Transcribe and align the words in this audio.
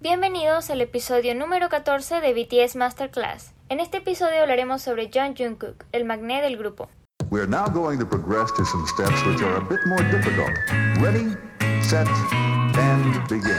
Bienvenidos 0.00 0.70
al 0.70 0.80
episodio 0.80 1.34
número 1.34 1.68
14 1.68 2.20
de 2.20 2.32
BTS 2.32 2.76
Masterclass. 2.76 3.52
En 3.68 3.80
este 3.80 3.98
episodio 3.98 4.42
hablaremos 4.42 4.82
sobre 4.82 5.10
John 5.12 5.34
Jungkook, 5.36 5.84
el 5.92 6.04
magné 6.04 6.42
del 6.42 6.56
grupo. 6.56 6.88
We 7.30 7.40
are 7.40 7.48
now 7.48 7.66
going 7.66 7.98
to 7.98 8.06
progress 8.06 8.52
to 8.54 8.64
some 8.64 8.86
steps 8.86 9.24
which 9.26 9.42
are 9.42 9.56
a 9.56 9.60
bit 9.60 9.80
more 9.86 10.02
difficult. 10.10 10.52
Ready, 11.00 11.34
set, 11.82 12.06
and 12.76 13.28
begin. 13.28 13.56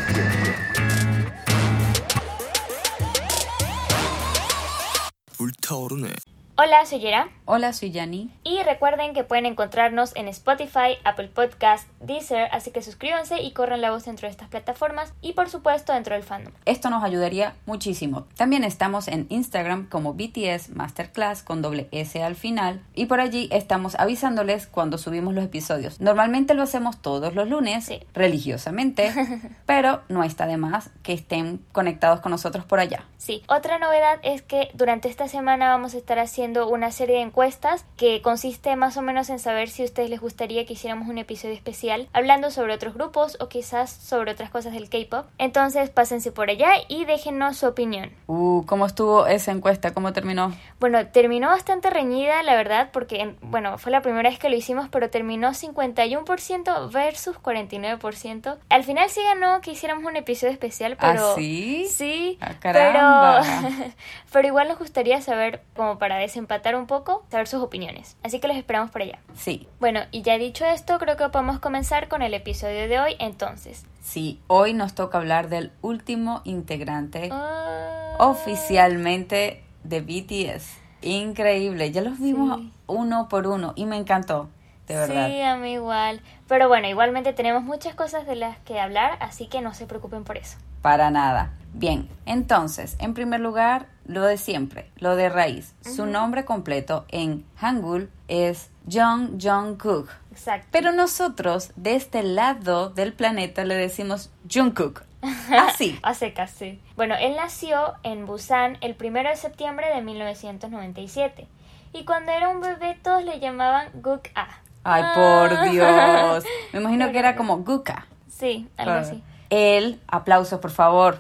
불타오르네. 5.37 6.13
Hola, 6.58 6.84
soy 6.84 7.00
Yera. 7.00 7.30
Hola, 7.46 7.72
soy 7.72 7.90
Yani. 7.90 8.30
Y 8.44 8.62
recuerden 8.62 9.14
que 9.14 9.24
pueden 9.24 9.46
encontrarnos 9.46 10.14
en 10.16 10.28
Spotify, 10.28 10.98
Apple 11.02 11.28
Podcast, 11.28 11.88
Deezer, 12.00 12.48
así 12.52 12.70
que 12.70 12.82
suscríbanse 12.82 13.40
y 13.40 13.52
corran 13.52 13.80
la 13.80 13.90
voz 13.90 14.04
dentro 14.04 14.28
de 14.28 14.32
estas 14.32 14.48
plataformas 14.48 15.12
y 15.22 15.32
por 15.32 15.48
supuesto 15.48 15.94
dentro 15.94 16.14
del 16.14 16.22
fandom. 16.22 16.52
Esto 16.66 16.90
nos 16.90 17.02
ayudaría 17.04 17.54
muchísimo. 17.64 18.26
También 18.36 18.64
estamos 18.64 19.08
en 19.08 19.26
Instagram 19.30 19.88
como 19.88 20.12
BTS 20.12 20.68
Masterclass 20.76 21.42
con 21.42 21.62
doble 21.62 21.88
S 21.90 22.22
al 22.22 22.36
final 22.36 22.82
y 22.94 23.06
por 23.06 23.20
allí 23.20 23.48
estamos 23.50 23.94
avisándoles 23.98 24.66
cuando 24.66 24.98
subimos 24.98 25.34
los 25.34 25.44
episodios. 25.44 26.00
Normalmente 26.02 26.52
lo 26.52 26.62
hacemos 26.62 27.00
todos 27.00 27.34
los 27.34 27.48
lunes, 27.48 27.86
Sí. 27.86 28.00
religiosamente, 28.12 29.10
pero 29.66 30.02
no 30.10 30.22
está 30.22 30.46
de 30.46 30.58
más 30.58 30.90
que 31.02 31.14
estén 31.14 31.64
conectados 31.72 32.20
con 32.20 32.30
nosotros 32.30 32.66
por 32.66 32.78
allá. 32.78 33.04
Sí, 33.16 33.42
otra 33.48 33.78
novedad 33.78 34.20
es 34.22 34.42
que 34.42 34.70
durante 34.74 35.08
esta 35.08 35.28
semana 35.28 35.70
vamos 35.70 35.94
a 35.94 35.98
estar 35.98 36.18
haciendo 36.18 36.42
una 36.60 36.90
serie 36.90 37.16
de 37.16 37.22
encuestas 37.22 37.84
que 37.96 38.22
consiste 38.22 38.76
más 38.76 38.96
o 38.96 39.02
menos 39.02 39.30
en 39.30 39.38
saber 39.38 39.68
si 39.68 39.82
a 39.82 39.84
ustedes 39.86 40.10
les 40.10 40.20
gustaría 40.20 40.66
que 40.66 40.74
hiciéramos 40.74 41.08
un 41.08 41.18
episodio 41.18 41.54
especial 41.54 42.08
hablando 42.12 42.50
sobre 42.50 42.74
otros 42.74 42.94
grupos 42.94 43.36
o 43.40 43.48
quizás 43.48 43.90
sobre 43.90 44.32
otras 44.32 44.50
cosas 44.50 44.72
del 44.72 44.88
K-pop. 44.88 45.26
Entonces 45.38 45.90
pásense 45.90 46.32
por 46.32 46.50
allá 46.50 46.72
y 46.88 47.04
déjenos 47.04 47.56
su 47.56 47.66
opinión. 47.66 48.10
Uh, 48.26 48.64
¿cómo 48.66 48.86
estuvo 48.86 49.26
esa 49.26 49.52
encuesta? 49.52 49.92
¿Cómo 49.94 50.12
terminó? 50.12 50.54
Bueno, 50.80 51.06
terminó 51.08 51.48
bastante 51.48 51.90
reñida, 51.90 52.42
la 52.42 52.54
verdad, 52.54 52.90
porque, 52.92 53.34
bueno, 53.42 53.78
fue 53.78 53.92
la 53.92 54.02
primera 54.02 54.28
vez 54.28 54.38
que 54.38 54.48
lo 54.50 54.56
hicimos, 54.56 54.88
pero 54.90 55.10
terminó 55.10 55.50
51% 55.50 56.90
versus 56.92 57.36
49%. 57.38 58.56
Al 58.68 58.84
final 58.84 59.08
sí 59.10 59.20
ganó 59.22 59.60
que 59.60 59.72
hiciéramos 59.72 60.04
un 60.04 60.16
episodio 60.16 60.52
especial, 60.52 60.96
pero... 61.00 61.30
¿Ah, 61.30 61.34
sí? 61.36 61.86
Sí, 61.90 62.38
Ah, 62.40 62.54
caramba. 62.58 63.42
pero... 63.42 63.92
pero 64.32 64.48
igual 64.48 64.68
nos 64.68 64.78
gustaría 64.78 65.20
saber, 65.20 65.62
como 65.76 65.98
para 65.98 66.16
desempatar 66.32 66.74
un 66.76 66.86
poco, 66.86 67.24
saber 67.30 67.46
sus 67.46 67.62
opiniones. 67.62 68.16
Así 68.22 68.40
que 68.40 68.48
los 68.48 68.56
esperamos 68.56 68.90
por 68.90 69.02
allá. 69.02 69.18
Sí. 69.36 69.68
Bueno, 69.80 70.00
y 70.12 70.22
ya 70.22 70.38
dicho 70.38 70.64
esto, 70.64 70.98
creo 70.98 71.18
que 71.18 71.28
podemos 71.28 71.58
comenzar 71.60 72.08
con 72.08 72.22
el 72.22 72.32
episodio 72.32 72.88
de 72.88 72.98
hoy, 72.98 73.16
entonces. 73.18 73.84
Sí, 74.00 74.40
hoy 74.46 74.72
nos 74.72 74.94
toca 74.94 75.18
hablar 75.18 75.50
del 75.50 75.72
último 75.82 76.40
integrante 76.44 77.28
Ah. 77.30 78.14
oficialmente 78.18 79.62
de 79.84 80.00
BTS. 80.00 80.78
Increíble, 81.02 81.92
ya 81.92 82.00
los 82.00 82.18
vimos 82.18 82.58
Sí. 82.60 82.72
uno 82.86 83.28
por 83.28 83.46
uno 83.46 83.72
y 83.76 83.84
me 83.84 83.96
encantó, 83.96 84.48
de 84.88 84.94
verdad. 84.96 85.28
Sí, 85.28 85.40
a 85.42 85.56
mí 85.56 85.72
igual. 85.74 86.22
Pero 86.48 86.68
bueno, 86.68 86.88
igualmente 86.88 87.32
tenemos 87.34 87.62
muchas 87.62 87.94
cosas 87.94 88.26
de 88.26 88.36
las 88.36 88.56
que 88.60 88.80
hablar, 88.80 89.18
así 89.20 89.48
que 89.48 89.60
no 89.60 89.74
se 89.74 89.86
preocupen 89.86 90.24
por 90.24 90.38
eso. 90.38 90.56
Para 90.80 91.10
nada. 91.10 91.52
Bien, 91.74 92.08
entonces, 92.26 92.96
en 93.00 93.12
primer 93.14 93.40
lugar, 93.40 93.86
lo 94.06 94.22
de 94.24 94.36
siempre, 94.36 94.90
lo 94.96 95.16
de 95.16 95.28
raíz. 95.28 95.74
Su 95.82 96.06
nombre 96.06 96.44
completo 96.44 97.04
en 97.08 97.44
Hangul 97.56 98.10
es 98.28 98.70
Jung 98.90 99.40
Jungkook. 99.40 100.08
Exacto. 100.32 100.66
Pero 100.70 100.92
nosotros, 100.92 101.70
de 101.76 101.94
este 101.96 102.22
lado 102.22 102.90
del 102.90 103.12
planeta, 103.12 103.64
le 103.64 103.74
decimos 103.76 104.30
Jungkook. 104.52 105.02
Así. 105.50 105.98
A 106.02 106.14
secas, 106.14 106.50
sí. 106.50 106.80
Bueno, 106.96 107.14
él 107.20 107.36
nació 107.36 107.94
en 108.02 108.26
Busan 108.26 108.78
el 108.80 108.96
1 109.00 109.28
de 109.28 109.36
septiembre 109.36 109.86
de 109.94 110.02
1997. 110.02 111.46
Y 111.92 112.04
cuando 112.04 112.32
era 112.32 112.48
un 112.48 112.60
bebé 112.60 112.98
todos 113.02 113.22
le 113.24 113.38
llamaban 113.38 113.88
Guk 113.94 114.28
A. 114.34 114.48
Ay, 114.84 115.02
Ah. 115.04 115.12
por 115.14 115.70
Dios. 115.70 116.44
Me 116.72 116.80
imagino 116.80 117.12
que 117.12 117.18
era 117.18 117.36
como 117.36 117.58
Guka. 117.58 118.06
Sí, 118.28 118.68
algo 118.76 118.92
así. 118.94 119.22
Él, 119.50 120.00
aplausos 120.08 120.58
por 120.58 120.70
favor, 120.70 121.18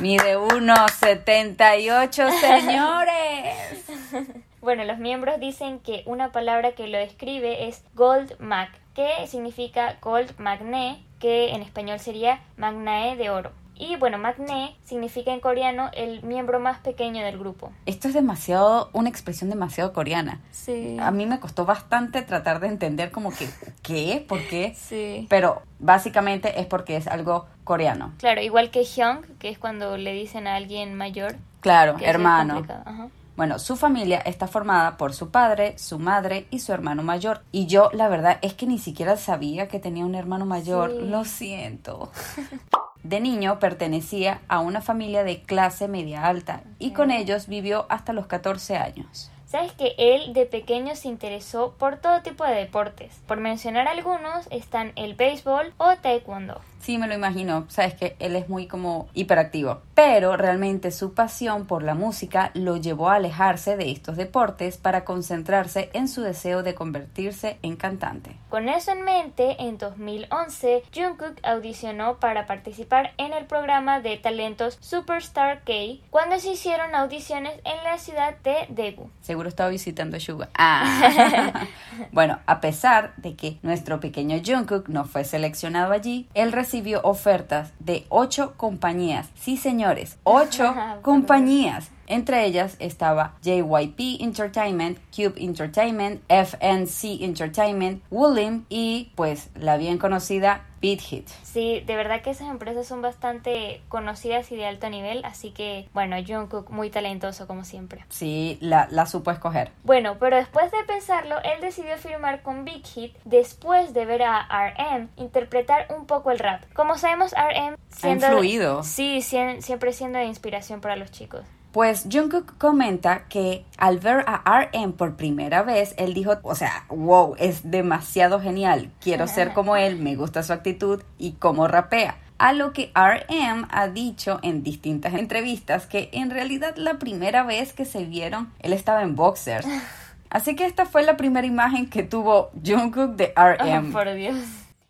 mide 0.00 0.36
1,78 0.38 2.30
señores. 2.40 4.36
Bueno, 4.60 4.84
los 4.84 4.98
miembros 4.98 5.38
dicen 5.38 5.78
que 5.78 6.02
una 6.06 6.32
palabra 6.32 6.72
que 6.72 6.88
lo 6.88 6.98
describe 6.98 7.68
es 7.68 7.84
Gold 7.94 8.38
Mag, 8.40 8.68
que 8.94 9.26
significa 9.26 9.96
Gold 10.02 10.38
Magne, 10.38 11.04
que 11.20 11.50
en 11.50 11.62
español 11.62 12.00
sería 12.00 12.40
Magnae 12.56 13.16
de 13.16 13.30
oro. 13.30 13.52
Y 13.78 13.96
bueno, 13.96 14.18
Magne 14.18 14.76
significa 14.84 15.32
en 15.32 15.40
coreano 15.40 15.90
el 15.92 16.22
miembro 16.22 16.60
más 16.60 16.78
pequeño 16.78 17.22
del 17.24 17.38
grupo. 17.38 17.72
Esto 17.84 18.08
es 18.08 18.14
demasiado, 18.14 18.88
una 18.92 19.08
expresión 19.08 19.50
demasiado 19.50 19.92
coreana. 19.92 20.40
Sí. 20.50 20.96
A 20.98 21.10
mí 21.10 21.26
me 21.26 21.40
costó 21.40 21.66
bastante 21.66 22.22
tratar 22.22 22.60
de 22.60 22.68
entender 22.68 23.10
como 23.10 23.30
que, 23.30 23.48
¿qué? 23.82 24.24
¿Por 24.26 24.40
qué? 24.48 24.74
Sí. 24.74 25.26
Pero 25.28 25.62
básicamente 25.78 26.58
es 26.58 26.66
porque 26.66 26.96
es 26.96 27.06
algo 27.06 27.46
coreano. 27.64 28.12
Claro, 28.18 28.40
igual 28.40 28.70
que 28.70 28.84
Hyung, 28.84 29.24
que 29.38 29.50
es 29.50 29.58
cuando 29.58 29.98
le 29.98 30.12
dicen 30.12 30.46
a 30.46 30.56
alguien 30.56 30.94
mayor. 30.94 31.36
Claro, 31.60 31.96
hermano. 32.00 32.64
Ajá. 32.84 33.08
Bueno, 33.36 33.58
su 33.58 33.76
familia 33.76 34.18
está 34.20 34.46
formada 34.46 34.96
por 34.96 35.12
su 35.12 35.30
padre, 35.30 35.76
su 35.76 35.98
madre 35.98 36.46
y 36.50 36.60
su 36.60 36.72
hermano 36.72 37.02
mayor. 37.02 37.42
Y 37.52 37.66
yo, 37.66 37.90
la 37.92 38.08
verdad, 38.08 38.38
es 38.40 38.54
que 38.54 38.66
ni 38.66 38.78
siquiera 38.78 39.18
sabía 39.18 39.68
que 39.68 39.78
tenía 39.78 40.06
un 40.06 40.14
hermano 40.14 40.46
mayor. 40.46 40.90
Sí. 40.92 40.98
Lo 41.02 41.24
siento. 41.26 42.10
De 43.06 43.20
niño 43.20 43.60
pertenecía 43.60 44.40
a 44.48 44.58
una 44.58 44.80
familia 44.80 45.22
de 45.22 45.40
clase 45.40 45.86
media 45.86 46.26
alta 46.26 46.64
y 46.80 46.90
con 46.90 47.12
ellos 47.12 47.46
vivió 47.46 47.86
hasta 47.88 48.12
los 48.12 48.26
14 48.26 48.78
años. 48.78 49.30
Sabes 49.46 49.70
que 49.70 49.94
él 49.96 50.32
de 50.32 50.44
pequeño 50.44 50.96
se 50.96 51.06
interesó 51.06 51.76
por 51.78 51.98
todo 51.98 52.22
tipo 52.22 52.42
de 52.42 52.56
deportes. 52.56 53.22
Por 53.28 53.38
mencionar 53.38 53.86
algunos 53.86 54.48
están 54.50 54.90
el 54.96 55.14
béisbol 55.14 55.72
o 55.76 55.94
taekwondo. 55.94 56.60
Sí, 56.80 56.98
me 56.98 57.08
lo 57.08 57.14
imagino. 57.14 57.64
Sabes 57.68 57.94
que 57.94 58.16
él 58.18 58.36
es 58.36 58.48
muy 58.48 58.66
como 58.66 59.08
hiperactivo. 59.14 59.80
Pero 59.94 60.36
realmente 60.36 60.90
su 60.90 61.14
pasión 61.14 61.66
por 61.66 61.82
la 61.82 61.94
música 61.94 62.50
lo 62.54 62.76
llevó 62.76 63.08
a 63.10 63.16
alejarse 63.16 63.76
de 63.76 63.90
estos 63.90 64.16
deportes 64.16 64.76
para 64.76 65.04
concentrarse 65.04 65.90
en 65.94 66.08
su 66.08 66.22
deseo 66.22 66.62
de 66.62 66.74
convertirse 66.74 67.58
en 67.62 67.76
cantante. 67.76 68.36
Con 68.48 68.68
eso 68.68 68.92
en 68.92 69.02
mente, 69.02 69.56
en 69.58 69.78
2011, 69.78 70.84
Jungkook 70.94 71.38
audicionó 71.42 72.18
para 72.20 72.46
participar 72.46 73.12
en 73.18 73.32
el 73.32 73.46
programa 73.46 74.00
de 74.00 74.16
talentos 74.16 74.78
Superstar 74.80 75.62
K 75.64 75.72
cuando 76.10 76.38
se 76.38 76.50
hicieron 76.50 76.94
audiciones 76.94 77.54
en 77.64 77.84
la 77.84 77.98
ciudad 77.98 78.36
de 78.38 78.66
Daegu. 78.68 79.10
Seguro 79.20 79.48
estaba 79.48 79.70
visitando 79.70 80.18
Suga. 80.20 80.48
Ah. 80.56 81.66
bueno, 82.12 82.38
a 82.46 82.60
pesar 82.60 83.14
de 83.16 83.34
que 83.34 83.58
nuestro 83.62 84.00
pequeño 84.00 84.40
Jungkook 84.44 84.88
no 84.88 85.04
fue 85.04 85.24
seleccionado 85.24 85.92
allí, 85.92 86.28
él 86.34 86.52
recibió 86.66 87.00
ofertas 87.04 87.70
de 87.78 88.06
ocho 88.08 88.54
compañías. 88.56 89.28
Sí, 89.36 89.56
señores, 89.56 90.18
ocho 90.24 90.64
Perdón. 90.74 91.02
compañías. 91.02 91.90
Entre 92.06 92.44
ellas 92.44 92.76
estaba 92.78 93.34
JYP 93.42 94.20
Entertainment, 94.20 94.98
Cube 95.14 95.34
Entertainment, 95.36 96.22
FNC 96.28 97.22
Entertainment, 97.22 98.02
Woollim 98.10 98.64
y 98.68 99.12
pues 99.14 99.50
la 99.54 99.76
bien 99.76 99.98
conocida 99.98 100.64
Beat 100.80 101.00
Hit. 101.00 101.28
Sí, 101.42 101.82
de 101.86 101.96
verdad 101.96 102.22
que 102.22 102.30
esas 102.30 102.48
empresas 102.48 102.86
son 102.86 103.02
bastante 103.02 103.82
conocidas 103.88 104.52
y 104.52 104.56
de 104.56 104.66
alto 104.66 104.88
nivel, 104.90 105.24
así 105.24 105.50
que 105.50 105.88
bueno, 105.94 106.16
Jungkook 106.24 106.70
muy 106.70 106.90
talentoso 106.90 107.46
como 107.46 107.64
siempre. 107.64 108.04
Sí, 108.08 108.58
la, 108.60 108.86
la 108.90 109.06
supo 109.06 109.30
escoger. 109.30 109.72
Bueno, 109.84 110.16
pero 110.20 110.36
después 110.36 110.70
de 110.70 110.82
pensarlo, 110.86 111.36
él 111.42 111.60
decidió 111.60 111.96
firmar 111.96 112.42
con 112.42 112.64
Big 112.64 112.84
Hit 112.86 113.16
después 113.24 113.94
de 113.94 114.04
ver 114.04 114.22
a 114.22 114.46
RM 114.48 115.08
interpretar 115.16 115.86
un 115.96 116.06
poco 116.06 116.30
el 116.30 116.38
rap. 116.38 116.62
Como 116.74 116.98
sabemos, 116.98 117.32
RM 117.32 117.76
siendo 117.88 118.26
influido. 118.26 118.82
Sí, 118.82 119.22
siempre 119.22 119.92
siendo 119.92 120.18
de 120.18 120.26
inspiración 120.26 120.80
para 120.80 120.96
los 120.96 121.10
chicos. 121.10 121.42
Pues 121.76 122.06
Jungkook 122.10 122.56
comenta 122.56 123.24
que 123.28 123.66
al 123.76 123.98
ver 123.98 124.24
a 124.26 124.70
RM 124.72 124.94
por 124.94 125.14
primera 125.16 125.62
vez, 125.62 125.94
él 125.98 126.14
dijo, 126.14 126.38
o 126.42 126.54
sea, 126.54 126.86
wow, 126.88 127.34
es 127.38 127.70
demasiado 127.70 128.40
genial, 128.40 128.90
quiero 128.98 129.28
ser 129.28 129.52
como 129.52 129.76
él, 129.76 129.98
me 129.98 130.16
gusta 130.16 130.42
su 130.42 130.54
actitud 130.54 131.02
y 131.18 131.32
cómo 131.32 131.68
rapea. 131.68 132.16
A 132.38 132.54
lo 132.54 132.72
que 132.72 132.92
RM 132.94 133.66
ha 133.68 133.88
dicho 133.88 134.40
en 134.42 134.62
distintas 134.62 135.12
entrevistas 135.12 135.84
que 135.84 136.08
en 136.14 136.30
realidad 136.30 136.76
la 136.76 136.94
primera 136.94 137.42
vez 137.42 137.74
que 137.74 137.84
se 137.84 138.06
vieron, 138.06 138.50
él 138.60 138.72
estaba 138.72 139.02
en 139.02 139.14
boxers. 139.14 139.68
Así 140.30 140.56
que 140.56 140.64
esta 140.64 140.86
fue 140.86 141.02
la 141.02 141.18
primera 141.18 141.46
imagen 141.46 141.90
que 141.90 142.02
tuvo 142.02 142.52
Jungkook 142.64 143.16
de 143.16 143.34
Oh, 143.36 143.42
RM. 143.42 143.92
por 143.92 144.10
Dios. 144.14 144.38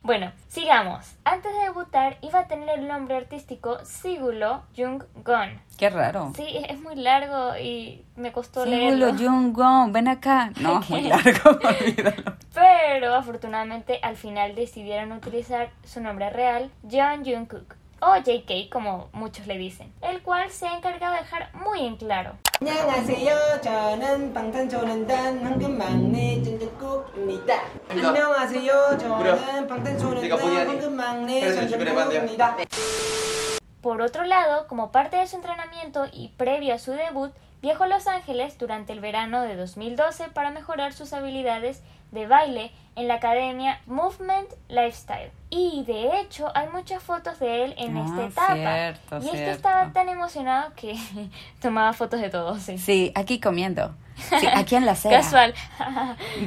Bueno, 0.06 0.30
sigamos. 0.46 1.16
Antes 1.24 1.52
de 1.52 1.64
debutar 1.64 2.16
iba 2.22 2.38
a 2.38 2.46
tener 2.46 2.78
el 2.78 2.86
nombre 2.86 3.16
artístico 3.16 3.84
Sigulo 3.84 4.62
Jung-gon. 4.76 5.60
Qué 5.76 5.90
raro. 5.90 6.32
Sí, 6.36 6.46
es 6.58 6.76
es 6.76 6.80
muy 6.80 6.94
largo 6.94 7.56
y 7.56 8.04
me 8.14 8.30
costó 8.30 8.64
leerlo. 8.64 9.06
lo 9.06 9.18
Jungkook, 9.18 9.90
ven 9.90 10.06
acá. 10.06 10.52
No, 10.60 10.80
muy 10.88 11.02
largo, 11.02 11.50
olvídalo. 11.80 12.36
Pero 12.54 13.14
afortunadamente 13.16 13.98
al 14.00 14.16
final 14.16 14.54
decidieron 14.54 15.10
utilizar 15.10 15.70
su 15.82 16.00
nombre 16.00 16.30
real, 16.30 16.70
John 16.88 17.24
Jungkook 17.24 17.74
o 18.06 18.16
JK 18.18 18.70
como 18.70 19.08
muchos 19.12 19.48
le 19.48 19.58
dicen, 19.58 19.92
el 20.00 20.22
cual 20.22 20.48
se 20.50 20.68
ha 20.68 20.76
encargado 20.76 21.14
de 21.14 21.20
dejar 21.22 21.52
muy 21.54 21.84
en 21.84 21.96
claro. 21.96 22.36
Por 33.82 34.00
otro 34.00 34.24
lado, 34.24 34.68
como 34.68 34.92
parte 34.92 35.16
de 35.16 35.26
su 35.26 35.36
entrenamiento 35.36 36.06
y 36.12 36.28
previo 36.36 36.74
a 36.74 36.78
su 36.78 36.92
debut, 36.92 37.32
viajó 37.60 37.84
a 37.84 37.88
Los 37.88 38.06
Ángeles 38.06 38.56
durante 38.58 38.92
el 38.92 39.00
verano 39.00 39.42
de 39.42 39.56
2012 39.56 40.28
para 40.28 40.50
mejorar 40.52 40.92
sus 40.92 41.12
habilidades 41.12 41.82
de 42.16 42.26
baile 42.26 42.72
en 42.96 43.06
la 43.08 43.14
academia 43.14 43.80
Movement 43.86 44.48
Lifestyle. 44.68 45.30
Y 45.50 45.84
de 45.86 46.18
hecho 46.20 46.50
hay 46.56 46.66
muchas 46.70 47.02
fotos 47.02 47.38
de 47.38 47.64
él 47.64 47.74
en 47.78 47.96
Ah, 47.96 48.04
esta 48.06 48.26
etapa. 48.26 48.54
cierto, 48.54 49.18
y 49.18 49.26
es 49.26 49.32
que 49.32 49.50
estaba 49.52 49.92
tan 49.92 50.08
emocionado 50.08 50.72
que 50.74 50.96
tomaba 51.60 51.92
fotos 51.92 52.20
de 52.20 52.30
todos. 52.30 52.60
Sí. 52.62 52.78
Sí, 52.78 53.12
aquí 53.14 53.38
comiendo. 53.38 53.94
Sí, 54.16 54.46
aquí 54.52 54.74
en 54.74 54.86
la 54.86 54.92
acera. 54.92 55.20
Casual. 55.20 55.54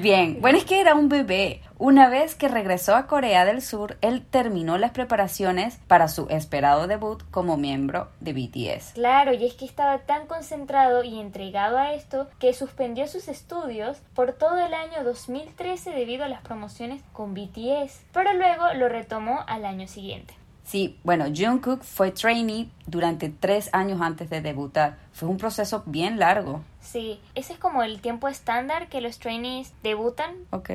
Bien, 0.01 0.37
bueno, 0.41 0.57
es 0.57 0.65
que 0.65 0.81
era 0.81 0.95
un 0.95 1.09
bebé. 1.09 1.61
Una 1.77 2.09
vez 2.09 2.35
que 2.35 2.49
regresó 2.49 2.95
a 2.95 3.07
Corea 3.07 3.45
del 3.45 3.61
Sur, 3.61 3.97
él 4.01 4.25
terminó 4.29 4.77
las 4.77 4.91
preparaciones 4.91 5.79
para 5.87 6.09
su 6.09 6.27
esperado 6.29 6.87
debut 6.87 7.23
como 7.31 7.55
miembro 7.55 8.09
de 8.19 8.33
BTS. 8.33 8.93
Claro, 8.95 9.33
y 9.33 9.45
es 9.45 9.53
que 9.53 9.63
estaba 9.63 9.99
tan 9.99 10.27
concentrado 10.27 11.03
y 11.03 11.19
entregado 11.19 11.77
a 11.77 11.93
esto 11.93 12.27
que 12.37 12.53
suspendió 12.53 13.07
sus 13.07 13.29
estudios 13.29 13.99
por 14.13 14.33
todo 14.33 14.57
el 14.57 14.73
año 14.73 15.05
2013 15.05 15.91
debido 15.91 16.25
a 16.25 16.29
las 16.29 16.41
promociones 16.41 17.01
con 17.13 17.33
BTS, 17.33 18.01
pero 18.11 18.33
luego 18.33 18.73
lo 18.75 18.89
retomó 18.89 19.43
al 19.47 19.63
año 19.63 19.87
siguiente. 19.87 20.38
Sí, 20.69 20.99
bueno, 21.03 21.25
Jungkook 21.35 21.81
fue 21.81 22.11
trainee 22.11 22.69
durante 22.85 23.29
tres 23.29 23.71
años 23.73 24.01
antes 24.01 24.29
de 24.29 24.39
debutar. 24.39 24.99
Fue 25.13 25.27
un 25.27 25.37
proceso 25.37 25.81
bien 25.87 26.19
largo. 26.19 26.63
Sí, 26.79 27.19
ese 27.33 27.53
es 27.53 27.59
como 27.59 27.81
el 27.81 28.01
tiempo 28.01 28.27
estándar 28.27 28.87
que 28.87 29.01
los 29.01 29.17
trainees 29.17 29.73
debutan. 29.81 30.35
Ok. 30.51 30.69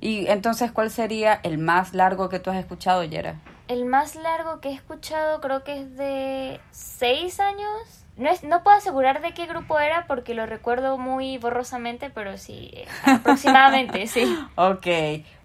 Y 0.00 0.26
entonces, 0.26 0.72
¿cuál 0.72 0.90
sería 0.90 1.38
el 1.44 1.58
más 1.58 1.94
largo 1.94 2.28
que 2.28 2.40
tú 2.40 2.50
has 2.50 2.56
escuchado, 2.56 3.04
Yera? 3.04 3.36
El 3.68 3.84
más 3.84 4.16
largo 4.16 4.58
que 4.58 4.70
he 4.70 4.74
escuchado 4.74 5.40
creo 5.40 5.62
que 5.62 5.82
es 5.82 5.96
de 5.96 6.60
seis 6.72 7.38
años. 7.38 7.99
No, 8.20 8.28
es, 8.28 8.44
no 8.44 8.62
puedo 8.62 8.76
asegurar 8.76 9.22
de 9.22 9.32
qué 9.32 9.46
grupo 9.46 9.78
era 9.80 10.06
porque 10.06 10.34
lo 10.34 10.44
recuerdo 10.44 10.98
muy 10.98 11.38
borrosamente, 11.38 12.10
pero 12.10 12.36
sí, 12.36 12.70
eh, 12.74 12.86
aproximadamente, 13.06 14.06
sí. 14.08 14.38
Ok. 14.56 14.86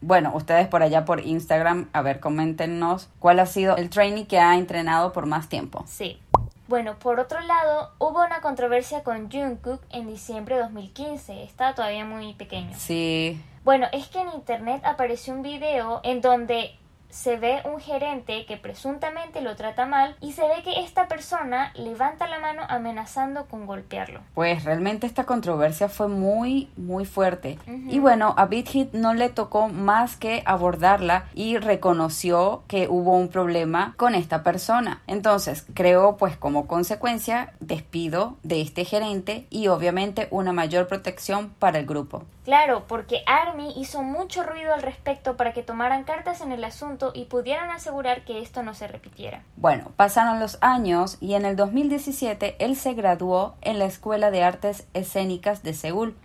Bueno, 0.02 0.34
ustedes 0.36 0.68
por 0.68 0.84
allá 0.84 1.06
por 1.06 1.22
Instagram, 1.22 1.88
a 1.94 2.02
ver, 2.02 2.20
coméntenos 2.20 3.10
cuál 3.20 3.40
ha 3.40 3.46
sido 3.46 3.78
el 3.78 3.90
trainee 3.90 4.28
que 4.28 4.40
ha 4.40 4.58
entrenado 4.58 5.14
por 5.14 5.26
más 5.26 5.48
tiempo. 5.48 5.86
Sí. 5.88 6.20
Bueno, 6.68 7.00
por 7.00 7.20
otro 7.22 7.40
lado, 7.40 7.92
hubo 7.98 8.26
una 8.26 8.42
controversia 8.42 9.04
con 9.04 9.32
Jungkook 9.32 9.82
en 9.92 10.08
diciembre 10.08 10.56
de 10.56 10.64
2015. 10.64 11.44
Estaba 11.44 11.76
todavía 11.76 12.04
muy 12.04 12.34
pequeño. 12.34 12.76
Sí. 12.78 13.42
Bueno, 13.64 13.88
es 13.94 14.08
que 14.08 14.20
en 14.20 14.30
internet 14.34 14.82
apareció 14.84 15.34
un 15.34 15.44
video 15.44 16.02
en 16.04 16.20
donde 16.20 16.76
se 17.16 17.38
ve 17.38 17.62
un 17.64 17.80
gerente 17.80 18.46
que 18.46 18.58
presuntamente 18.58 19.40
lo 19.40 19.56
trata 19.56 19.86
mal 19.86 20.18
y 20.20 20.34
se 20.34 20.42
ve 20.42 20.62
que 20.64 20.82
esta 20.82 21.08
persona 21.08 21.72
levanta 21.76 22.28
la 22.28 22.40
mano 22.40 22.64
amenazando 22.68 23.46
con 23.46 23.66
golpearlo. 23.66 24.20
Pues 24.34 24.66
realmente 24.66 25.08
esta 25.08 25.24
controversia 25.24 25.88
fue 25.88 26.10
muy, 26.10 26.70
muy 26.76 27.06
fuerte. 27.06 27.58
Y 27.88 28.00
bueno, 28.00 28.36
a 28.38 28.48
Big 28.48 28.68
Hit 28.68 28.92
no 28.94 29.14
le 29.14 29.30
tocó 29.30 29.70
más 29.70 30.18
que 30.18 30.44
abordarla 30.46 31.30
y 31.34 31.58
reconoció 31.58 32.64
que 32.68 32.90
hubo 32.90 33.16
un 33.16 33.30
problema 33.30 33.94
con 33.96 34.14
esta 34.14 34.44
persona. 34.44 35.02
Entonces, 35.08 35.66
creó 35.74 36.18
pues 36.18 36.36
como 36.36 36.68
consecuencia 36.68 37.54
despido 37.62 38.36
de 38.44 38.60
este 38.62 38.84
gerente 38.84 39.48
y 39.50 39.70
obviamente 39.70 40.28
una 40.32 40.52
mayor 40.52 40.88
protección 40.88 41.50
para 41.60 41.80
el 41.80 41.86
grupo. 41.86 42.24
Claro, 42.46 42.84
porque 42.88 43.24
Army 43.26 43.74
hizo 43.76 44.04
mucho 44.04 44.44
ruido 44.44 44.72
al 44.72 44.84
respecto 44.84 45.36
para 45.36 45.52
que 45.52 45.64
tomaran 45.64 46.04
cartas 46.04 46.42
en 46.42 46.52
el 46.52 46.64
asunto 46.64 47.05
y 47.14 47.26
pudieran 47.26 47.70
asegurar 47.70 48.24
que 48.26 48.40
esto 48.40 48.64
no 48.64 48.74
se 48.74 48.88
repitiera. 48.88 49.44
Bueno, 49.58 49.92
pasaron 49.96 50.40
los 50.40 50.58
años 50.62 51.18
y 51.22 51.34
en 51.34 51.46
el 51.46 51.56
2017 51.56 52.56
él 52.60 52.76
se 52.76 52.94
graduó 52.94 53.56
en 53.62 53.80
la 53.80 53.86
Escuela 53.86 54.32
de 54.32 54.44
Artes 54.44 54.88
Escénicas 54.94 55.64
de 55.64 55.74
Seúl, 55.74 56.16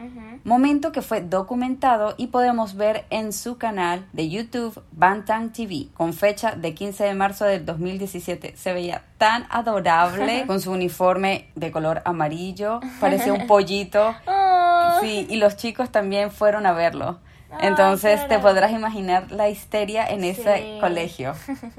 momento 0.45 0.93
que 0.93 1.03
fue 1.03 1.21
documentado 1.21 2.15
y 2.17 2.29
podemos 2.29 2.75
ver 2.77 3.05
en 3.11 3.33
su 3.33 3.59
canal 3.59 4.07
de 4.13 4.29
YouTube 4.29 4.83
Bantang 4.93 5.53
TV 5.53 5.89
con 5.95 6.13
fecha 6.13 6.53
de 6.53 6.75
15 6.75 7.05
de 7.05 7.15
marzo 7.15 7.45
del 7.45 7.65
2017. 7.67 8.57
Se 8.57 8.73
veía 8.73 9.05
tan 9.19 9.47
adorable 9.51 10.45
con 10.47 10.61
su 10.61 10.73
uniforme 10.73 11.49
de 11.55 11.71
color 11.71 12.03
amarillo, 12.05 12.81
parecía 13.01 13.33
un 13.33 13.47
pollito. 13.47 14.15
Oh, 14.27 14.99
Sí, 15.01 15.27
y 15.29 15.37
los 15.37 15.57
chicos 15.57 15.91
también 15.91 16.31
fueron 16.31 16.67
a 16.67 16.73
verlo. 16.73 17.19
Ah, 17.53 17.59
Entonces 17.63 18.27
te 18.29 18.39
podrás 18.39 18.71
imaginar 18.73 19.31
la 19.33 19.49
histeria 19.49 20.07
en 20.07 20.25
ese 20.25 20.79
colegio. 20.81 21.35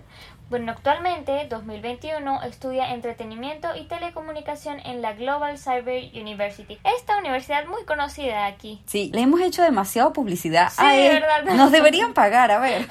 Bueno, 0.52 0.74
actualmente, 0.74 1.48
2021, 1.50 2.44
estudia 2.44 2.94
entretenimiento 2.94 3.70
y 3.74 3.86
telecomunicación 3.88 4.82
en 4.82 5.02
la 5.02 5.14
Global 5.14 5.58
Cyber 5.58 6.12
University. 6.14 6.78
Esta 6.84 7.18
universidad 7.20 7.66
muy 7.68 7.86
conocida 7.86 8.48
aquí. 8.48 8.82
Sí, 8.86 9.12
le 9.14 9.22
hemos 9.22 9.40
hecho 9.40 9.64
demasiado 9.64 10.12
publicidad 10.12 10.70
Sí, 10.70 10.84
a 10.84 10.94
él. 10.98 11.22
¿verdad? 11.22 11.54
Nos 11.56 11.72
deberían 11.72 12.14
pagar, 12.14 12.52
a 12.52 12.60
ver. 12.60 12.86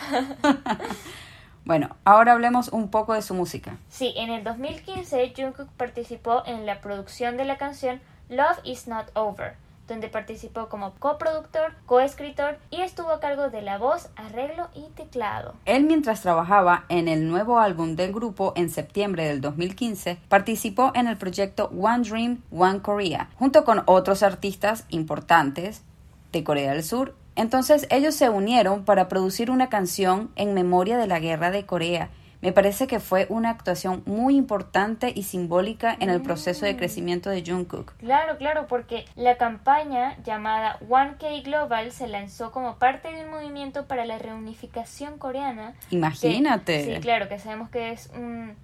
bueno, 1.67 1.95
ahora 2.07 2.33
hablemos 2.33 2.69
un 2.69 2.91
poco 2.91 3.13
de 3.13 3.21
su 3.21 3.35
música. 3.35 3.77
Sí, 3.91 4.15
en 4.17 4.31
el 4.31 4.43
2015 4.43 5.35
Jungkook 5.37 5.69
participó 5.77 6.43
en 6.47 6.65
la 6.65 6.81
producción 6.81 7.37
de 7.37 7.45
la 7.45 7.59
canción 7.59 8.01
Love 8.31 8.59
Is 8.65 8.89
Not 8.89 9.11
Over, 9.15 9.57
donde 9.91 10.09
participó 10.09 10.69
como 10.69 10.95
coproductor, 10.95 11.75
coescritor 11.85 12.59
y 12.71 12.81
estuvo 12.81 13.11
a 13.11 13.21
cargo 13.21 13.51
de 13.51 13.61
la 13.61 13.77
voz, 13.77 14.09
arreglo 14.15 14.69
y 14.75 14.89
teclado. 14.95 15.55
Él 15.67 15.85
mientras 15.85 16.23
trabajaba 16.23 16.85
en 16.89 17.09
el 17.09 17.29
nuevo 17.29 17.59
álbum 17.59 17.97
del 17.97 18.13
grupo 18.13 18.53
en 18.57 18.71
septiembre 18.71 19.27
del 19.27 19.41
2015, 19.41 20.19
participó 20.29 20.93
en 20.95 21.09
el 21.09 21.17
proyecto 21.17 21.71
One 21.79 22.09
Dream, 22.09 22.43
One 22.53 22.81
Korea, 22.81 23.31
junto 23.37 23.65
con 23.65 23.83
otros 23.87 24.23
artistas 24.23 24.87
importantes 24.91 25.83
de 26.31 26.45
Corea 26.45 26.73
del 26.73 26.85
Sur. 26.85 27.17
Entonces 27.35 27.89
ellos 27.91 28.15
se 28.15 28.31
unieron 28.31 28.85
para 28.85 29.09
producir 29.09 29.51
una 29.51 29.69
canción 29.69 30.31
en 30.37 30.55
memoria 30.55 30.99
de 30.99 31.09
la 31.09 31.19
guerra 31.19 31.51
de 31.51 31.67
Corea. 31.67 32.11
Me 32.43 32.53
parece 32.53 32.87
que 32.87 33.01
fue 33.01 33.27
una 33.29 33.51
actuación 33.51 34.03
muy 34.07 34.35
importante 34.37 35.13
y 35.15 35.25
simbólica 35.25 35.95
en 36.01 36.09
el 36.09 36.23
proceso 36.23 36.65
de 36.65 36.75
crecimiento 36.77 37.29
de 37.29 37.43
Jungkook. 37.47 37.93
Claro, 37.99 38.39
claro, 38.39 38.67
porque 38.67 39.05
la 39.15 39.37
campaña 39.37 40.17
llamada 40.25 40.79
1K 40.89 41.43
Global 41.45 41.93
se 41.93 42.09
lanzó 42.09 42.51
como 42.51 42.77
parte 42.77 43.13
de 43.13 43.25
un 43.25 43.31
movimiento 43.31 43.85
para 43.87 44.07
la 44.07 44.19
reunificación 44.19 45.19
coreana. 45.19 45.75
que- 45.91 45.97
Imagínate. 45.97 46.95
sí, 46.95 47.01
claro, 47.01 47.29
que 47.29 47.39
sabemos 47.39 47.69
que 47.69 47.93
es 47.93 48.11
un, 48.15 48.55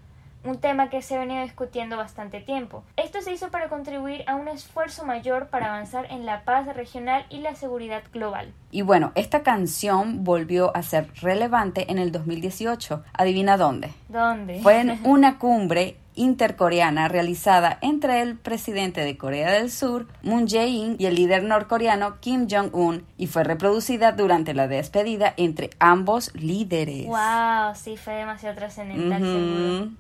un 0.47 0.59
tema 0.59 0.91
que 0.91 1.03
se 1.03 1.17
ha 1.17 1.19
venido 1.19 1.43
discutiendo 1.43 1.97
bastante 1.97 2.41
tiempo. 2.41 2.85
Esto 2.97 3.21
se 3.23 3.33
hizo 3.33 3.51
para 3.51 3.69
contribuir 3.69 4.25
a 4.27 4.35
un 4.35 4.49
esfuerzo 4.49 5.05
mayor 5.05 5.49
para 5.49 5.67
avanzar 5.67 6.07
en 6.11 6.27
la 6.27 6.45
paz 6.45 6.67
regional 6.75 7.27
y 7.31 7.39
la 7.39 7.55
seguridad 7.55 8.03
global. 8.13 8.53
Y 8.71 8.83
bueno, 8.83 9.13
esta 9.15 9.43
canción 9.43 10.25
volvió 10.25 10.77
a 10.77 10.83
ser 10.83 11.09
relevante 11.21 11.91
en 11.91 11.99
el 11.99 12.13
2018. 12.13 13.03
¿Adivina 13.13 13.57
dónde? 13.57 13.91
¿Dónde? 14.09 14.61
Fue 14.61 14.81
en 14.81 15.01
una 15.05 15.39
cumbre 15.39 15.97
intercoreana 16.17 17.09
realizada 17.09 17.79
entre 17.83 18.23
el 18.23 18.37
presidente 18.37 19.03
de 19.03 19.17
Corea 19.17 19.53
del 19.53 19.71
Sur, 19.71 20.07
Moon 20.23 20.49
Jae-in, 20.49 20.97
y 20.99 21.07
el 21.07 21.15
líder 21.15 21.45
norcoreano 21.45 22.19
Kim 22.21 22.49
Jong-un, 22.51 23.05
y 23.19 23.27
fue 23.27 23.45
reproducida 23.45 24.13
durante 24.13 24.55
la 24.55 24.67
despedida 24.67 25.35
entre 25.37 25.71
ambos 25.79 26.35
líderes. 26.35 27.07
Wow, 27.07 27.75
sí, 27.75 27.97
fue 27.99 28.15
demasiado 28.15 28.57
trascendental, 28.57 29.23
Ujú. 29.23 29.33
seguro. 29.33 29.91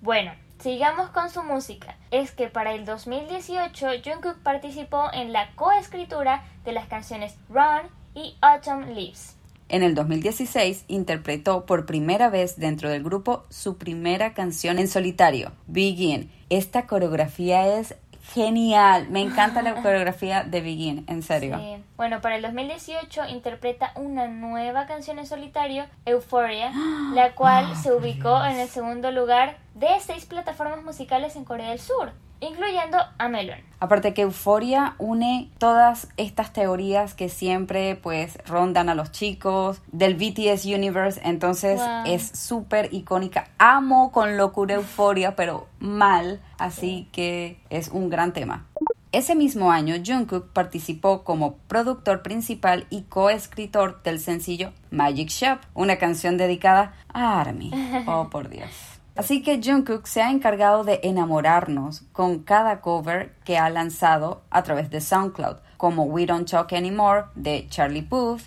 Bueno, 0.00 0.30
sigamos 0.60 1.10
con 1.10 1.28
su 1.28 1.42
música. 1.42 1.96
Es 2.12 2.30
que 2.30 2.46
para 2.46 2.72
el 2.72 2.84
2018 2.84 3.86
Jungkook 4.04 4.38
participó 4.42 5.10
en 5.12 5.32
la 5.32 5.50
coescritura 5.56 6.44
de 6.64 6.72
las 6.72 6.86
canciones 6.86 7.36
Run 7.48 7.90
y 8.14 8.36
Autumn 8.40 8.94
Leaves. 8.94 9.34
En 9.68 9.82
el 9.82 9.94
2016 9.94 10.84
interpretó 10.88 11.66
por 11.66 11.84
primera 11.84 12.30
vez 12.30 12.56
dentro 12.58 12.88
del 12.88 13.02
grupo 13.02 13.44
su 13.50 13.76
primera 13.76 14.32
canción 14.32 14.78
en 14.78 14.88
solitario, 14.88 15.52
Begin. 15.66 16.30
Esta 16.48 16.86
coreografía 16.86 17.78
es 17.78 17.94
genial. 18.34 19.08
Me 19.10 19.20
encanta 19.20 19.62
la 19.62 19.74
coreografía 19.82 20.44
de 20.44 20.60
Begin, 20.60 21.04
en 21.08 21.22
serio. 21.22 21.58
Sí. 21.58 21.82
Bueno, 21.96 22.20
para 22.20 22.36
el 22.36 22.42
2018 22.42 23.26
interpreta 23.28 23.92
una 23.94 24.28
nueva 24.28 24.86
canción 24.86 25.18
en 25.18 25.26
solitario, 25.26 25.86
Euphoria, 26.04 26.72
la 27.14 27.34
cual 27.34 27.76
se 27.76 27.92
ubicó 27.92 28.44
en 28.44 28.58
el 28.58 28.68
segundo 28.68 29.10
lugar 29.10 29.56
de 29.74 29.88
seis 30.00 30.26
plataformas 30.26 30.82
musicales 30.82 31.36
en 31.36 31.44
Corea 31.44 31.70
del 31.70 31.80
Sur, 31.80 32.12
incluyendo 32.40 32.98
a 33.18 33.28
Melon. 33.28 33.58
Aparte 33.80 34.12
que 34.14 34.22
Euforia 34.22 34.94
une 34.98 35.50
todas 35.58 36.08
estas 36.16 36.52
teorías 36.52 37.14
que 37.14 37.28
siempre 37.28 37.94
pues 37.96 38.38
rondan 38.46 38.88
a 38.88 38.94
los 38.94 39.12
chicos 39.12 39.80
del 39.92 40.14
BTS 40.14 40.64
Universe, 40.66 41.20
entonces 41.24 41.78
Wow. 41.80 42.02
es 42.06 42.28
súper 42.28 42.92
icónica. 42.92 43.48
Amo 43.58 44.10
con 44.12 44.36
locura 44.36 44.74
Euforia, 44.74 45.36
pero 45.36 45.68
mal, 45.78 46.40
así 46.58 47.08
que 47.12 47.60
es 47.70 47.88
un 47.88 48.10
gran 48.10 48.32
tema. 48.32 48.66
Ese 49.10 49.34
mismo 49.34 49.72
año, 49.72 49.94
Jungkook 50.04 50.52
participó 50.52 51.24
como 51.24 51.54
productor 51.66 52.22
principal 52.22 52.86
y 52.90 53.02
coescritor 53.02 54.02
del 54.02 54.20
sencillo 54.20 54.72
Magic 54.90 55.28
Shop, 55.30 55.60
una 55.74 55.96
canción 55.96 56.36
dedicada 56.36 56.92
a 57.12 57.40
ARMY. 57.40 57.70
Oh, 58.06 58.28
por 58.28 58.48
Dios. 58.50 58.97
Así 59.18 59.42
que 59.42 59.60
Jungkook 59.60 60.06
se 60.06 60.22
ha 60.22 60.30
encargado 60.30 60.84
de 60.84 61.00
enamorarnos 61.02 62.02
con 62.12 62.38
cada 62.44 62.80
cover 62.80 63.34
que 63.44 63.58
ha 63.58 63.68
lanzado 63.68 64.42
a 64.48 64.62
través 64.62 64.90
de 64.90 65.00
SoundCloud, 65.00 65.56
como 65.76 66.04
We 66.04 66.24
Don't 66.24 66.48
Talk 66.48 66.72
Anymore 66.72 67.24
de 67.34 67.66
Charlie 67.68 68.02
Puth, 68.02 68.42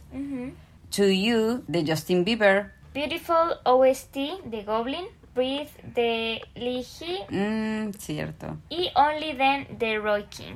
To 0.96 1.04
You 1.04 1.66
de 1.68 1.84
Justin 1.86 2.24
Bieber, 2.24 2.72
Beautiful 2.94 3.58
OST 3.66 4.16
de 4.46 4.64
Goblin, 4.64 5.04
Breathe 5.36 5.72
de 5.94 6.42
Lee 6.56 6.86
Hee 6.86 7.26
mm, 7.30 7.92
cierto. 7.98 8.56
y 8.70 8.92
Only 8.96 9.36
Then 9.36 9.78
de 9.78 10.00
Roy 10.00 10.24
King. 10.30 10.56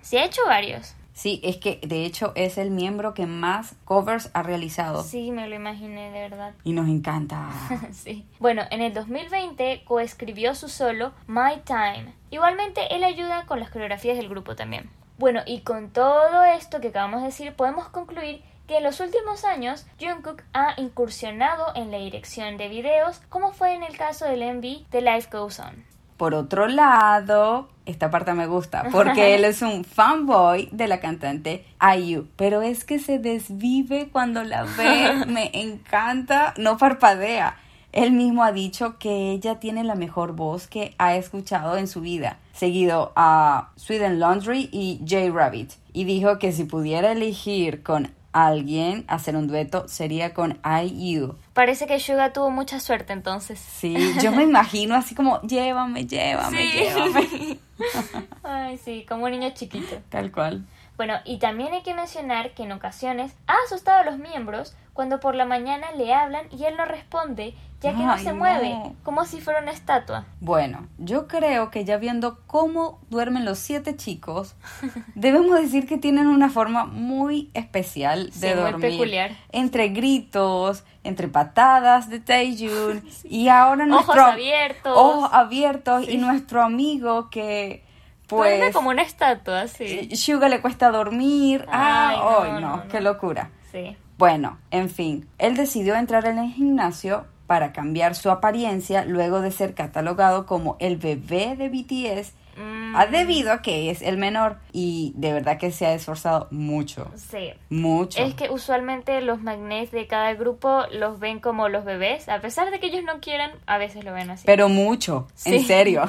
Se 0.00 0.20
ha 0.20 0.26
hecho 0.26 0.42
varios. 0.46 0.94
Sí, 1.16 1.40
es 1.42 1.56
que 1.56 1.80
de 1.82 2.04
hecho 2.04 2.32
es 2.34 2.58
el 2.58 2.70
miembro 2.70 3.14
que 3.14 3.24
más 3.24 3.74
covers 3.86 4.28
ha 4.34 4.42
realizado 4.42 5.02
Sí, 5.02 5.32
me 5.32 5.48
lo 5.48 5.54
imaginé 5.54 6.10
de 6.10 6.20
verdad. 6.28 6.52
y 6.62 6.74
nos 6.74 6.88
encanta. 6.88 7.48
Sí. 7.92 8.26
Bueno, 8.38 8.64
en 8.70 8.82
el 8.82 8.92
2020 8.92 9.84
coescribió 9.86 10.54
su 10.54 10.68
solo 10.68 11.12
My 11.26 11.62
Time. 11.64 12.12
Igualmente, 12.30 12.94
él 12.94 13.02
ayuda 13.02 13.46
con 13.46 13.60
las 13.60 13.70
coreografías 13.70 14.18
del 14.18 14.28
grupo 14.28 14.56
también. 14.56 14.90
Bueno, 15.16 15.40
y 15.46 15.60
con 15.62 15.88
todo 15.88 16.44
esto 16.44 16.82
que 16.82 16.88
acabamos 16.88 17.22
de 17.22 17.28
decir, 17.28 17.54
podemos 17.54 17.88
concluir 17.88 18.42
que 18.68 18.76
en 18.76 18.84
los 18.84 19.00
últimos 19.00 19.46
años 19.46 19.86
Jungkook 19.98 20.42
ha 20.52 20.74
incursionado 20.78 21.72
en 21.76 21.90
la 21.90 21.96
dirección 21.96 22.58
de 22.58 22.68
videos, 22.68 23.20
como 23.30 23.52
fue 23.52 23.72
en 23.72 23.84
el 23.84 23.96
caso 23.96 24.26
del 24.26 24.42
MV 24.56 24.90
The 24.90 25.00
Life 25.00 25.30
Goes 25.32 25.60
On. 25.60 25.82
Por 26.16 26.34
otro 26.34 26.66
lado, 26.66 27.68
esta 27.84 28.10
parte 28.10 28.32
me 28.32 28.46
gusta 28.46 28.84
porque 28.90 29.34
él 29.34 29.44
es 29.44 29.62
un 29.62 29.84
fanboy 29.84 30.68
de 30.72 30.88
la 30.88 31.00
cantante 31.00 31.64
IU, 31.96 32.26
pero 32.36 32.62
es 32.62 32.84
que 32.84 32.98
se 32.98 33.18
desvive 33.18 34.08
cuando 34.10 34.42
la 34.42 34.64
ve, 34.64 35.24
me 35.26 35.50
encanta, 35.54 36.54
no 36.56 36.78
parpadea. 36.78 37.56
Él 37.92 38.12
mismo 38.12 38.44
ha 38.44 38.52
dicho 38.52 38.98
que 38.98 39.30
ella 39.30 39.58
tiene 39.58 39.82
la 39.82 39.94
mejor 39.94 40.32
voz 40.32 40.66
que 40.66 40.94
ha 40.98 41.16
escuchado 41.16 41.78
en 41.78 41.88
su 41.88 42.02
vida, 42.02 42.38
seguido 42.52 43.12
a 43.16 43.70
Sweden 43.76 44.20
Laundry 44.20 44.68
y 44.70 45.00
J 45.08 45.32
Rabbit, 45.32 45.72
y 45.94 46.04
dijo 46.04 46.38
que 46.38 46.52
si 46.52 46.64
pudiera 46.64 47.12
elegir 47.12 47.82
con 47.82 48.12
alguien 48.44 49.04
hacer 49.08 49.34
un 49.36 49.46
dueto 49.46 49.88
sería 49.88 50.34
con 50.34 50.58
IU. 50.64 51.36
Parece 51.54 51.86
que 51.86 51.98
Suga 51.98 52.32
tuvo 52.34 52.50
mucha 52.50 52.80
suerte 52.80 53.12
entonces. 53.14 53.58
Sí, 53.58 53.96
yo 54.22 54.30
me 54.32 54.42
imagino 54.52 54.94
así 54.94 55.14
como 55.14 55.40
llévame, 55.42 56.06
llévame, 56.06 56.58
Sí. 56.58 56.72
llévame. 56.78 57.58
Ay, 58.42 58.78
sí, 58.78 59.06
como 59.08 59.24
un 59.24 59.30
niño 59.30 59.50
chiquito. 59.54 59.96
Tal 60.10 60.30
cual. 60.32 60.64
Bueno, 60.96 61.14
y 61.24 61.38
también 61.38 61.72
hay 61.74 61.82
que 61.82 61.94
mencionar 61.94 62.52
que 62.54 62.62
en 62.62 62.72
ocasiones 62.72 63.34
ha 63.46 63.54
asustado 63.66 64.00
a 64.00 64.04
los 64.04 64.18
miembros 64.18 64.74
cuando 64.94 65.20
por 65.20 65.34
la 65.34 65.44
mañana 65.44 65.92
le 65.92 66.14
hablan 66.14 66.46
y 66.50 66.64
él 66.64 66.74
no 66.78 66.86
responde, 66.86 67.54
ya 67.82 67.90
que 67.94 68.02
no 68.02 68.16
se 68.16 68.30
no. 68.30 68.36
mueve, 68.36 68.74
como 69.02 69.26
si 69.26 69.42
fuera 69.42 69.60
una 69.60 69.72
estatua. 69.72 70.24
Bueno, 70.40 70.88
yo 70.96 71.28
creo 71.28 71.70
que 71.70 71.84
ya 71.84 71.98
viendo 71.98 72.40
cómo 72.46 72.98
duermen 73.10 73.44
los 73.44 73.58
siete 73.58 73.94
chicos, 73.94 74.54
debemos 75.14 75.60
decir 75.60 75.86
que 75.86 75.98
tienen 75.98 76.28
una 76.28 76.48
forma 76.48 76.86
muy 76.86 77.50
especial 77.52 78.30
de 78.30 78.32
Sí, 78.32 78.46
muy 78.46 78.54
dormir. 78.54 78.90
peculiar. 78.92 79.32
Entre 79.52 79.88
gritos, 79.90 80.82
entre 81.04 81.28
patadas 81.28 82.08
de 82.08 82.20
Taeyun 82.20 83.06
y 83.24 83.48
ahora 83.48 83.84
Ojos 83.84 84.06
nuestro 84.06 84.24
abiertos. 84.24 84.92
ojos 84.96 85.28
abiertos 85.30 86.08
y 86.08 86.16
nuestro 86.16 86.62
amigo 86.62 87.28
que 87.28 87.84
Pues 88.26 88.74
como 88.74 88.90
una 88.90 89.02
estatua, 89.02 89.68
sí. 89.68 90.14
Suga 90.16 90.48
le 90.48 90.60
cuesta 90.60 90.90
dormir. 90.90 91.64
Ah, 91.68 92.08
Ay, 92.10 92.16
ay, 92.18 92.52
no, 92.52 92.60
no, 92.60 92.76
no, 92.78 92.88
qué 92.88 93.00
locura. 93.00 93.50
Sí. 93.70 93.96
Bueno, 94.18 94.58
en 94.70 94.88
fin, 94.88 95.28
él 95.38 95.56
decidió 95.56 95.94
entrar 95.96 96.26
en 96.26 96.38
el 96.38 96.50
gimnasio 96.52 97.26
para 97.46 97.72
cambiar 97.72 98.14
su 98.14 98.30
apariencia 98.30 99.04
luego 99.04 99.40
de 99.40 99.50
ser 99.52 99.74
catalogado 99.74 100.46
como 100.46 100.76
el 100.80 100.96
bebé 100.96 101.54
de 101.56 101.68
BTS, 101.68 102.32
Mm, 102.56 102.96
a 102.96 103.06
debido 103.06 103.52
a 103.52 103.60
que 103.60 103.90
es 103.90 104.00
el 104.00 104.16
menor 104.16 104.56
y 104.72 105.12
de 105.16 105.34
verdad 105.34 105.58
que 105.58 105.70
se 105.70 105.84
ha 105.84 105.92
esforzado 105.92 106.48
mucho, 106.50 107.10
sí. 107.14 107.52
mucho. 107.68 108.22
Es 108.22 108.34
que 108.34 108.48
usualmente 108.48 109.20
los 109.20 109.42
magnets 109.42 109.90
de 109.92 110.06
cada 110.06 110.32
grupo 110.34 110.84
los 110.90 111.18
ven 111.18 111.38
como 111.38 111.68
los 111.68 111.84
bebés, 111.84 112.30
a 112.30 112.40
pesar 112.40 112.70
de 112.70 112.80
que 112.80 112.86
ellos 112.86 113.04
no 113.04 113.20
quieran, 113.20 113.50
a 113.66 113.76
veces 113.76 114.04
lo 114.04 114.14
ven 114.14 114.30
así. 114.30 114.44
Pero 114.46 114.70
mucho, 114.70 115.28
en 115.44 115.64
serio. 115.66 116.04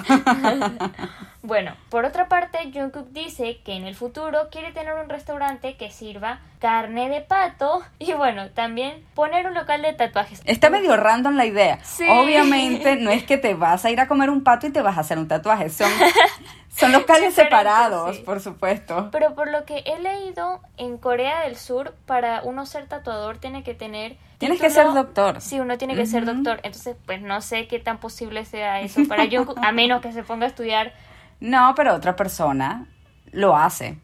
Bueno, 1.48 1.78
por 1.88 2.04
otra 2.04 2.28
parte, 2.28 2.58
Jungkook 2.74 3.12
dice 3.12 3.62
que 3.64 3.72
en 3.72 3.86
el 3.86 3.96
futuro 3.96 4.50
quiere 4.52 4.74
tener 4.74 4.94
un 4.96 5.08
restaurante 5.08 5.78
que 5.78 5.92
sirva 5.92 6.42
carne 6.60 7.08
de 7.08 7.22
pato 7.22 7.84
y 8.00 8.12
bueno, 8.12 8.50
también 8.50 9.06
poner 9.16 9.48
un 9.48 9.54
local 9.54 9.82
de 9.82 9.94
tatuajes. 9.94 10.42
Está 10.44 10.70
medio 10.70 10.98
random 10.98 11.38
la 11.38 11.46
idea. 11.46 11.80
Sí. 11.86 12.06
Obviamente 12.10 12.98
no 12.98 13.12
es 13.12 13.24
que 13.24 13.38
te 13.38 13.54
vas 13.54 13.86
a 13.86 13.92
ir 13.92 14.02
a 14.02 14.10
comer 14.10 14.30
un 14.30 14.44
pato 14.44 14.68
y 14.68 14.72
te 14.72 14.82
vas 14.82 14.98
a 14.98 15.00
hacer 15.00 15.18
un 15.18 15.30
tatuaje. 15.30 15.70
Son, 15.70 15.90
son 16.76 16.92
locales 16.92 17.34
separados, 17.34 18.18
sí. 18.18 18.24
por 18.24 18.42
supuesto. 18.42 19.08
Pero 19.14 19.34
por 19.34 19.50
lo 19.50 19.64
que 19.64 19.84
he 19.86 20.00
leído, 20.00 20.60
en 20.76 20.98
Corea 20.98 21.44
del 21.44 21.56
Sur, 21.56 21.94
para 22.06 22.42
uno 22.44 22.66
ser 22.66 22.88
tatuador 22.88 23.38
tiene 23.38 23.64
que 23.64 23.74
tener... 23.74 24.18
Tienes 24.38 24.60
que 24.60 24.70
ser 24.70 24.88
doctor. 24.94 25.40
Sí, 25.40 25.62
uno 25.62 25.78
tiene 25.78 25.96
que 25.96 26.06
ser 26.06 26.26
doctor. 26.26 26.60
Entonces, 26.64 26.98
pues 27.06 27.22
no 27.22 27.40
sé 27.40 27.70
qué 27.70 27.80
tan 27.80 28.00
posible 28.00 28.44
sea 28.44 28.82
eso 28.82 29.08
para 29.08 29.30
Jungkook, 29.30 29.60
a 29.64 29.72
menos 29.72 30.02
que 30.02 30.12
se 30.12 30.24
ponga 30.24 30.46
a 30.46 30.50
estudiar. 30.50 30.92
No, 31.40 31.74
pero 31.76 31.94
otra 31.96 32.16
persona 32.16 32.88
lo 33.32 33.56
hace. 33.56 34.00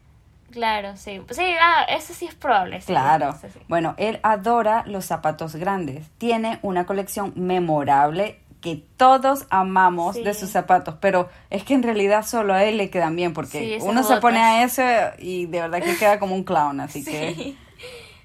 Claro, 0.52 0.96
sí. 0.98 1.20
Sí, 1.32 1.56
ah, 1.60 1.84
eso 1.90 2.14
sí 2.14 2.26
es 2.26 2.36
probable. 2.36 2.80
sí, 2.82 2.88
Claro. 2.88 3.36
sí. 3.42 3.48
Bueno, 3.68 3.96
él 3.98 4.20
adora 4.22 4.84
los 4.86 5.06
zapatos 5.06 5.56
grandes. 5.56 6.10
Tiene 6.20 6.60
una 6.62 6.86
colección 6.86 7.34
memorable 7.36 8.40
que 8.62 8.84
todos 8.98 9.46
amamos 9.50 10.16
Sí. 10.16 10.24
de 10.24 10.34
sus 10.36 10.50
zapatos, 10.52 10.96
pero 11.02 11.28
es 11.50 11.64
que 11.64 11.74
en 11.74 11.84
realidad 11.84 12.24
solo 12.26 12.54
a 12.54 12.64
él 12.64 12.78
le 12.78 12.90
quedan 12.92 13.16
bien 13.16 13.34
porque 13.34 13.80
uno 13.82 14.04
se 14.04 14.18
pone 14.18 14.40
a 14.40 14.64
eso 14.64 14.84
y 15.18 15.48
de 15.48 15.60
verdad 15.62 15.82
que 15.82 15.98
queda 15.98 16.20
como 16.20 16.36
un 16.36 16.44
clown, 16.44 16.80
así 16.80 17.04
que. 17.06 17.56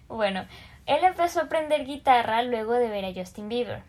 Bueno, 0.06 0.44
él 0.86 1.02
empezó 1.02 1.40
a 1.40 1.44
aprender 1.44 1.84
guitarra 1.86 2.42
luego 2.42 2.74
de 2.74 2.88
ver 2.88 3.04
a 3.06 3.12
Justin 3.14 3.48
Bieber. 3.48 3.82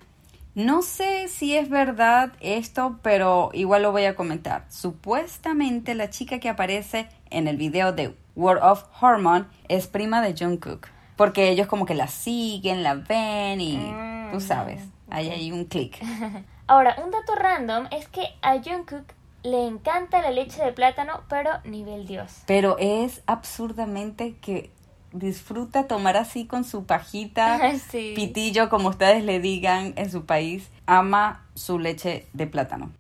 No 0.56 0.82
sé 0.82 1.28
si 1.28 1.56
es 1.56 1.70
verdad 1.70 2.34
esto, 2.40 3.00
pero 3.02 3.50
igual 3.54 3.84
lo 3.84 3.92
voy 3.92 4.06
a 4.06 4.16
comentar. 4.16 4.66
Supuestamente 4.70 5.96
la 5.96 6.10
chica 6.10 6.40
que 6.40 6.50
aparece 6.50 7.08
en 7.30 7.48
el 7.48 7.58
video 7.58 7.94
de 7.94 8.16
World 8.36 8.64
of 8.64 8.86
Hormone 9.02 9.46
es 9.68 9.88
prima 9.88 10.22
de 10.22 10.36
Jungkook, 10.38 10.88
porque 11.16 11.50
ellos 11.50 11.68
como 11.68 11.86
que 11.86 11.96
la 11.96 12.08
siguen, 12.08 12.84
la 12.84 12.96
ven 12.96 13.62
y 13.62 13.78
Mm, 13.78 14.32
tú 14.32 14.40
sabes, 14.40 14.82
ahí 15.10 15.30
hay 15.30 15.52
un 15.52 15.66
clic. 15.66 16.00
Ahora, 16.68 16.96
un 17.04 17.12
dato 17.12 17.36
random 17.36 17.88
es 17.92 18.08
que 18.08 18.24
a 18.42 18.60
Jungkook 18.62 19.14
le 19.44 19.66
encanta 19.66 20.22
la 20.22 20.32
leche 20.32 20.64
de 20.64 20.72
plátano, 20.74 21.22
pero 21.30 21.52
nivel 21.64 22.06
Dios. 22.06 22.44
Pero 22.46 22.78
es 22.78 23.22
absurdamente 23.26 24.36
que 24.42 24.72
disfruta 25.12 25.88
tomar 25.88 26.18
así 26.18 26.46
con 26.46 26.64
su 26.64 26.86
pajita, 26.86 27.60
Sí. 27.92 28.14
pitillo, 28.16 28.70
como 28.70 28.90
ustedes 28.90 29.24
le 29.24 29.40
digan 29.40 29.94
en 29.96 30.12
su 30.12 30.26
país, 30.26 30.70
ama 30.86 31.46
su 31.56 31.80
leche 31.80 32.28
de 32.34 32.46
plátano. 32.48 32.92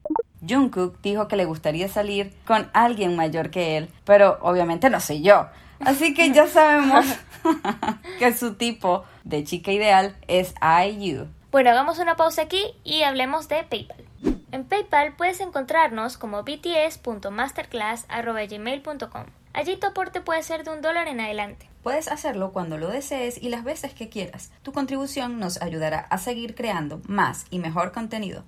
Jungkook 0.47 1.01
dijo 1.01 1.27
que 1.27 1.35
le 1.35 1.45
gustaría 1.45 1.87
salir 1.89 2.33
con 2.45 2.69
alguien 2.73 3.15
mayor 3.15 3.51
que 3.51 3.77
él, 3.77 3.89
pero 4.05 4.37
obviamente 4.41 4.89
no 4.89 4.99
soy 4.99 5.21
yo. 5.21 5.47
Así 5.81 6.13
que 6.13 6.31
ya 6.31 6.47
sabemos 6.47 7.05
que 8.19 8.33
su 8.33 8.55
tipo 8.55 9.03
de 9.23 9.43
chica 9.43 9.71
ideal 9.71 10.15
es 10.27 10.53
IU. 10.61 11.27
Bueno, 11.51 11.69
hagamos 11.71 11.99
una 11.99 12.15
pausa 12.15 12.43
aquí 12.43 12.63
y 12.83 13.03
hablemos 13.03 13.47
de 13.49 13.63
PayPal. 13.63 14.03
En 14.51 14.65
PayPal 14.65 15.13
puedes 15.15 15.39
encontrarnos 15.39 16.17
como 16.17 16.43
bts.masterclass.gmail.com. 16.43 19.23
Allí 19.53 19.77
tu 19.77 19.87
aporte 19.87 20.21
puede 20.21 20.43
ser 20.43 20.63
de 20.63 20.71
un 20.71 20.81
dólar 20.81 21.07
en 21.07 21.19
adelante. 21.19 21.68
Puedes 21.83 22.07
hacerlo 22.07 22.51
cuando 22.51 22.77
lo 22.77 22.89
desees 22.89 23.41
y 23.41 23.49
las 23.49 23.63
veces 23.63 23.93
que 23.93 24.09
quieras. 24.09 24.51
Tu 24.63 24.73
contribución 24.73 25.39
nos 25.39 25.61
ayudará 25.61 25.99
a 25.99 26.17
seguir 26.17 26.55
creando 26.55 27.01
más 27.07 27.45
y 27.49 27.59
mejor 27.59 27.91
contenido. 27.91 28.43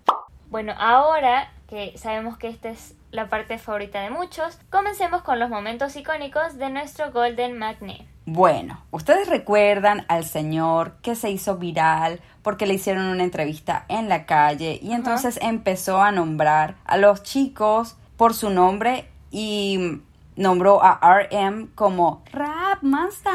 Bueno, 0.50 0.74
ahora 0.78 1.50
que 1.68 1.98
sabemos 1.98 2.38
que 2.38 2.50
esta 2.50 2.70
es 2.70 2.96
la 3.12 3.30
parte 3.30 3.58
favorita 3.58 4.02
de 4.02 4.10
muchos, 4.10 4.60
comencemos 4.70 5.22
con 5.22 5.40
los 5.40 5.50
momentos 5.50 5.96
icónicos 5.96 6.58
de 6.58 6.70
nuestro 6.70 7.12
Golden 7.14 7.58
Magnet. 7.58 8.06
Bueno, 8.26 8.84
ustedes 8.92 9.30
recuerdan 9.30 10.06
al 10.10 10.26
señor 10.26 10.98
que 11.02 11.16
se 11.16 11.30
hizo 11.30 11.58
viral 11.58 12.20
porque 12.42 12.66
le 12.66 12.74
hicieron 12.74 13.06
una 13.06 13.24
entrevista 13.24 13.86
en 13.88 14.10
la 14.10 14.26
calle 14.26 14.80
y 14.82 14.92
entonces 14.92 15.40
empezó 15.42 16.02
a 16.02 16.12
nombrar 16.12 16.76
a 16.84 16.98
los 16.98 17.24
chicos 17.24 17.96
por 18.18 18.34
su 18.34 18.50
nombre 18.50 19.10
y 19.32 20.02
nombró 20.36 20.84
a 20.84 21.00
RM 21.02 21.68
como 21.76 22.24
up, 22.72 22.80
monster! 22.82 23.32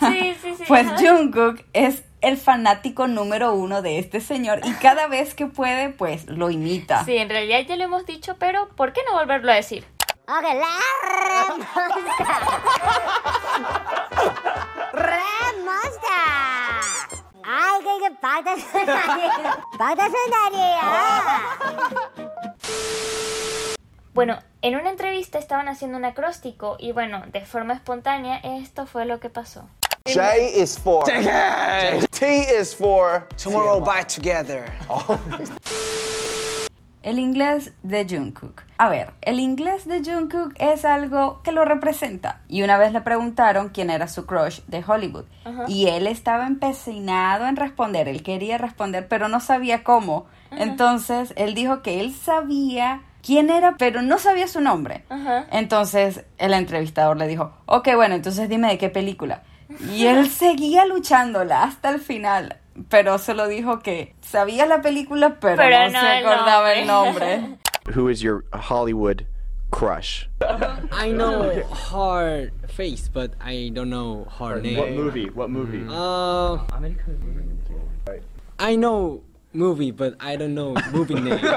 Sí, 0.00 0.36
sí, 0.40 0.64
Pues 0.68 0.86
Jungkook 1.00 1.64
es 1.72 2.04
el 2.20 2.36
fanático 2.36 3.06
número 3.06 3.54
uno 3.54 3.82
de 3.82 3.98
este 3.98 4.20
señor 4.20 4.60
y 4.64 4.72
cada 4.74 5.08
vez 5.08 5.34
que 5.34 5.46
puede, 5.46 5.90
pues 5.90 6.26
lo 6.26 6.50
imita. 6.50 7.04
Sí, 7.04 7.16
en 7.16 7.28
realidad 7.28 7.60
ya 7.68 7.76
lo 7.76 7.84
hemos 7.84 8.06
dicho, 8.06 8.36
pero 8.38 8.68
¿por 8.70 8.92
qué 8.92 9.02
no 9.06 9.14
volverlo 9.18 9.52
a 9.52 9.56
decir? 9.56 9.86
La 10.26 10.34
pata 19.78 20.08
Bueno, 24.14 24.38
en 24.64 24.76
una 24.76 24.88
entrevista 24.88 25.38
estaban 25.38 25.68
haciendo 25.68 25.98
un 25.98 26.06
acróstico 26.06 26.76
y 26.78 26.92
bueno, 26.92 27.22
de 27.30 27.42
forma 27.42 27.74
espontánea 27.74 28.38
esto 28.38 28.86
fue 28.86 29.04
lo 29.04 29.20
que 29.20 29.28
pasó. 29.28 29.68
J 30.06 30.38
is 30.38 30.78
for. 30.78 31.04
T 31.04 32.60
is 32.60 32.74
for. 32.74 33.28
Tomorrow 33.36 33.84
by 33.84 34.06
together. 34.06 34.72
El 37.02 37.18
inglés 37.18 37.72
de 37.82 38.06
Jungkook. 38.08 38.62
A 38.78 38.88
ver, 38.88 39.12
el 39.20 39.38
inglés 39.38 39.86
de 39.86 40.02
Jungkook 40.02 40.54
es 40.56 40.86
algo 40.86 41.42
que 41.42 41.52
lo 41.52 41.66
representa. 41.66 42.40
Y 42.48 42.62
una 42.62 42.78
vez 42.78 42.94
le 42.94 43.02
preguntaron 43.02 43.68
quién 43.68 43.90
era 43.90 44.08
su 44.08 44.24
crush 44.24 44.60
de 44.68 44.82
Hollywood. 44.82 45.26
Y 45.68 45.88
él 45.88 46.06
estaba 46.06 46.46
empecinado 46.46 47.46
en 47.46 47.56
responder. 47.56 48.08
Él 48.08 48.22
quería 48.22 48.56
responder, 48.56 49.06
pero 49.06 49.28
no 49.28 49.40
sabía 49.40 49.84
cómo. 49.84 50.24
Entonces, 50.50 51.34
él 51.36 51.52
dijo 51.52 51.82
que 51.82 52.00
él 52.00 52.14
sabía 52.14 53.02
quién 53.24 53.50
era, 53.50 53.76
pero 53.78 54.02
no 54.02 54.18
sabía 54.18 54.46
su 54.48 54.60
nombre. 54.60 55.04
Ajá. 55.08 55.46
Entonces, 55.50 56.24
el 56.38 56.52
entrevistador 56.54 57.16
le 57.16 57.26
dijo, 57.26 57.52
ok, 57.66 57.88
bueno, 57.96 58.14
entonces 58.14 58.48
dime 58.48 58.68
de 58.68 58.78
qué 58.78 58.88
película. 58.90 59.42
Y 59.92 60.06
él 60.06 60.28
seguía 60.30 60.84
luchándola 60.86 61.62
hasta 61.64 61.90
el 61.90 62.00
final. 62.00 62.58
Pero 62.88 63.18
solo 63.18 63.46
dijo 63.46 63.78
que 63.78 64.14
sabía 64.20 64.66
la 64.66 64.82
película, 64.82 65.36
pero, 65.40 65.56
Pero 65.56 65.86
no, 65.86 65.92
no 65.92 66.00
se 66.00 66.18
el 66.18 66.26
acordaba 66.26 66.72
el 66.74 66.86
nombre. 66.86 67.38
nombre. 67.38 67.58
Who 67.94 68.08
is 68.10 68.20
your 68.20 68.44
Hollywood 68.52 69.22
crush? 69.70 70.26
I 70.92 71.10
know 71.12 71.50
her 71.92 72.50
face, 72.66 73.08
but 73.12 73.32
I 73.40 73.70
don't 73.72 73.90
know 73.90 74.26
her 74.40 74.60
name. 74.60 74.96
movie? 74.96 75.30
What 75.30 75.50
movie? 75.50 75.84
Uh, 75.88 76.58
I 78.58 78.76
know 78.76 79.22
movie, 79.54 79.92
but 79.92 80.16
I 80.20 80.36
don't 80.36 80.54
know 80.54 80.74
movie 80.92 81.14
name. 81.14 81.40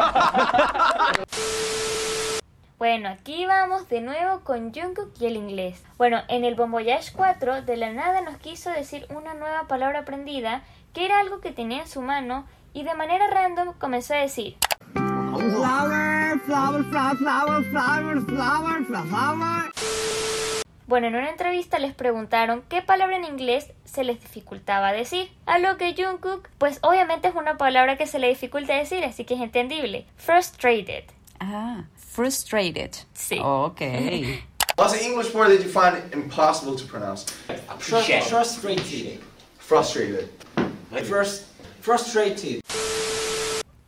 Bueno, 2.79 3.09
aquí 3.09 3.47
vamos 3.47 3.89
de 3.89 4.01
nuevo 4.01 4.41
con 4.41 4.71
Jungkook 4.71 5.11
y 5.19 5.25
el 5.25 5.35
inglés. 5.35 5.83
Bueno, 5.97 6.21
en 6.27 6.45
el 6.45 6.53
Bon 6.53 6.69
Voyage 6.69 7.11
4 7.11 7.63
de 7.63 7.75
la 7.75 7.91
nada 7.91 8.21
nos 8.21 8.37
quiso 8.37 8.69
decir 8.69 9.07
una 9.09 9.33
nueva 9.33 9.63
palabra 9.67 10.01
aprendida 10.01 10.61
que 10.93 11.05
era 11.05 11.19
algo 11.19 11.41
que 11.41 11.51
tenía 11.51 11.81
en 11.81 11.87
su 11.87 12.03
mano 12.03 12.45
y 12.73 12.83
de 12.83 12.93
manera 12.93 13.31
random 13.31 13.73
comenzó 13.79 14.13
a 14.13 14.17
decir 14.17 14.57
Flower, 14.93 16.39
flower, 16.45 16.83
flower, 16.83 17.15
flower, 17.15 17.63
flower, 17.63 18.21
flower, 18.21 18.85
flower. 18.85 20.06
Bueno, 20.87 21.07
en 21.07 21.15
una 21.15 21.29
entrevista 21.29 21.79
les 21.79 21.93
preguntaron 21.93 22.63
qué 22.69 22.81
palabra 22.81 23.17
en 23.17 23.25
inglés 23.25 23.67
se 23.83 24.05
les 24.05 24.21
dificultaba 24.21 24.93
decir. 24.93 25.29
A 25.45 25.59
lo 25.59 25.77
que 25.77 25.93
Jungkook, 25.97 26.47
pues 26.57 26.79
obviamente 26.81 27.27
es 27.27 27.35
una 27.35 27.57
palabra 27.57 27.97
que 27.97 28.07
se 28.07 28.19
le 28.19 28.29
dificulta 28.29 28.73
decir, 28.73 29.03
así 29.03 29.25
que 29.25 29.33
es 29.33 29.41
entendible. 29.41 30.05
Frustrated. 30.15 31.03
Ah, 31.41 31.83
frustrated. 31.97 32.91
Sí. 33.13 33.37
Ok. 33.43 33.81
What's 34.77 34.93
the 34.93 35.03
English 35.05 35.33
word 35.33 35.49
that 35.49 35.63
you 35.63 35.69
find 35.69 36.13
impossible 36.13 36.75
to 36.77 36.85
pronounce? 36.85 37.25
Frustrated. 37.79 39.19
Frustrated. 39.59 40.29
Frust- 41.03 41.43
frustrated. 41.81 42.61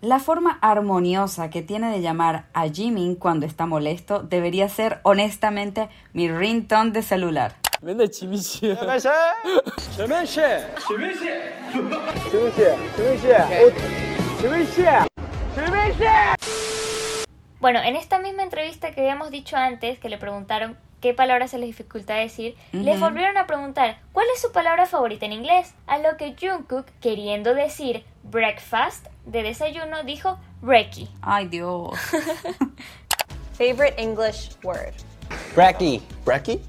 La 0.02 0.20
forma 0.20 0.58
armoniosa 0.62 1.50
que 1.50 1.62
tiene 1.62 1.92
de 1.92 2.00
llamar 2.00 2.46
a 2.54 2.70
Jimin 2.70 3.16
cuando 3.16 3.46
está 3.46 3.66
molesto 3.66 4.24
debería 4.24 4.70
ser 4.70 5.02
honestamente 5.04 5.90
mi 6.14 6.32
ringtone 6.32 6.92
de 6.92 7.02
celular. 7.02 7.58
Bueno, 17.60 17.82
en 17.82 17.98
esta 17.98 18.20
misma 18.20 18.44
entrevista 18.44 18.92
que 18.94 19.02
habíamos 19.02 19.32
dicho 19.32 19.58
antes, 19.58 20.00
que 20.00 20.08
le 20.08 20.18
preguntaron 20.18 20.78
qué 21.02 21.14
palabra 21.14 21.50
se 21.50 21.58
les 21.58 21.68
dificulta 21.68 22.14
decir, 22.14 22.56
les 22.72 23.02
volvieron 23.02 23.38
a 23.38 23.48
preguntar 23.48 24.00
cuál 24.14 24.28
es 24.34 24.42
su 24.42 24.54
palabra 24.54 24.86
favorita 24.86 25.26
en 25.26 25.34
inglés, 25.34 25.74
a 25.88 25.98
lo 25.98 26.16
que 26.16 26.36
Jungkook, 26.40 26.86
queriendo 27.02 27.54
decir 27.54 28.06
breakfast, 28.24 29.08
de 29.30 29.44
desayuno, 29.44 30.04
dijo 30.04 30.38
brekkie. 30.62 31.08
Ay, 31.22 31.48
Dios. 31.48 31.98
Favorite 33.58 34.02
English 34.02 34.52
word. 34.64 34.94
Bracky. 35.56 36.02
Brecky? 36.26 36.62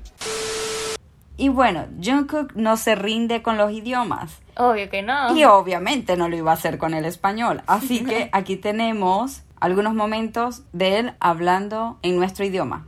Y 1.37 1.49
bueno, 1.49 1.87
Jungkook 2.03 2.55
no 2.55 2.77
se 2.77 2.95
rinde 2.95 3.43
con 3.43 3.57
los 3.57 3.73
idiomas. 3.73 4.41
Obvio 4.57 4.91
que 4.91 5.01
no. 5.01 5.35
Y 5.35 5.45
obviamente 5.45 6.17
no 6.17 6.29
lo 6.29 6.37
iba 6.37 6.51
a 6.51 6.55
hacer 6.55 6.77
con 6.77 6.93
el 6.93 7.07
español. 7.07 7.63
Así 7.67 8.05
que 8.05 8.29
aquí 8.33 8.57
tenemos 8.57 9.43
algunos 9.59 9.95
momentos 9.95 10.63
de 10.73 10.99
él 10.99 11.15
hablando 11.21 11.99
en 12.03 12.17
nuestro 12.17 12.45
idioma. 12.45 12.87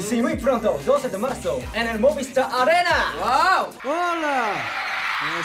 Sí, 0.00 0.20
muy 0.20 0.36
pronto, 0.36 0.78
12 0.84 1.08
de 1.10 1.18
marzo, 1.18 1.58
en 1.74 1.88
el 1.88 2.00
Movistar 2.00 2.48
Arena. 2.52 3.68
Hola. 3.84 4.52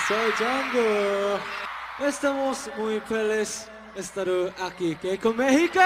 Soy 0.07 0.31
Django. 0.39 1.66
Estamos 1.99 2.69
muy 2.77 2.99
felices 3.01 3.69
de 3.95 4.01
estar 4.01 4.27
aquí 4.63 4.95
que 4.95 5.17
con 5.17 5.35
México. 5.35 5.79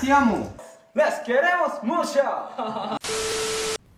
Te 0.00 0.10
amo. 0.12 0.52
Les 0.94 1.14
queremos 1.24 1.82
mucho. 1.82 2.20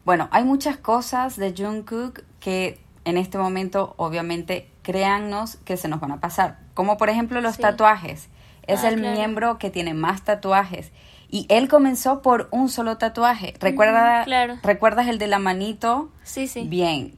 Bueno, 0.03 0.29
hay 0.33 0.45
muchas 0.45 0.79
cosas 0.79 1.37
de 1.37 1.55
Jungkook 1.57 2.23
que 2.41 2.81
en 3.05 3.17
este 3.19 3.37
momento 3.39 3.95
obviamente 3.97 4.69
créannos 4.83 5.57
que 5.59 5.77
se 5.77 5.89
nos 5.89 6.01
van 6.01 6.11
a 6.11 6.21
pasar. 6.21 6.59
Como 6.75 6.97
por 6.97 7.11
ejemplo 7.11 7.41
los 7.43 7.57
Sí. 7.57 7.63
tatuajes. 7.63 8.29
Es 8.67 8.83
Ah, 8.83 8.89
el 8.89 8.97
claro. 8.99 9.15
miembro 9.17 9.59
que 9.59 9.71
tiene 9.71 9.93
más 9.95 10.23
tatuajes. 10.25 10.91
Y 11.29 11.47
él 11.49 11.69
comenzó 11.69 12.23
por 12.23 12.49
un 12.51 12.71
solo 12.71 12.97
tatuaje. 12.97 13.55
¿Recuerda, 13.61 14.25
claro. 14.25 14.57
¿Recuerdas 14.65 15.07
el 15.07 15.19
de 15.19 15.29
la 15.29 15.39
manito? 15.39 16.11
Sí, 16.25 16.49
sí. 16.49 16.65
Bien. 16.67 17.17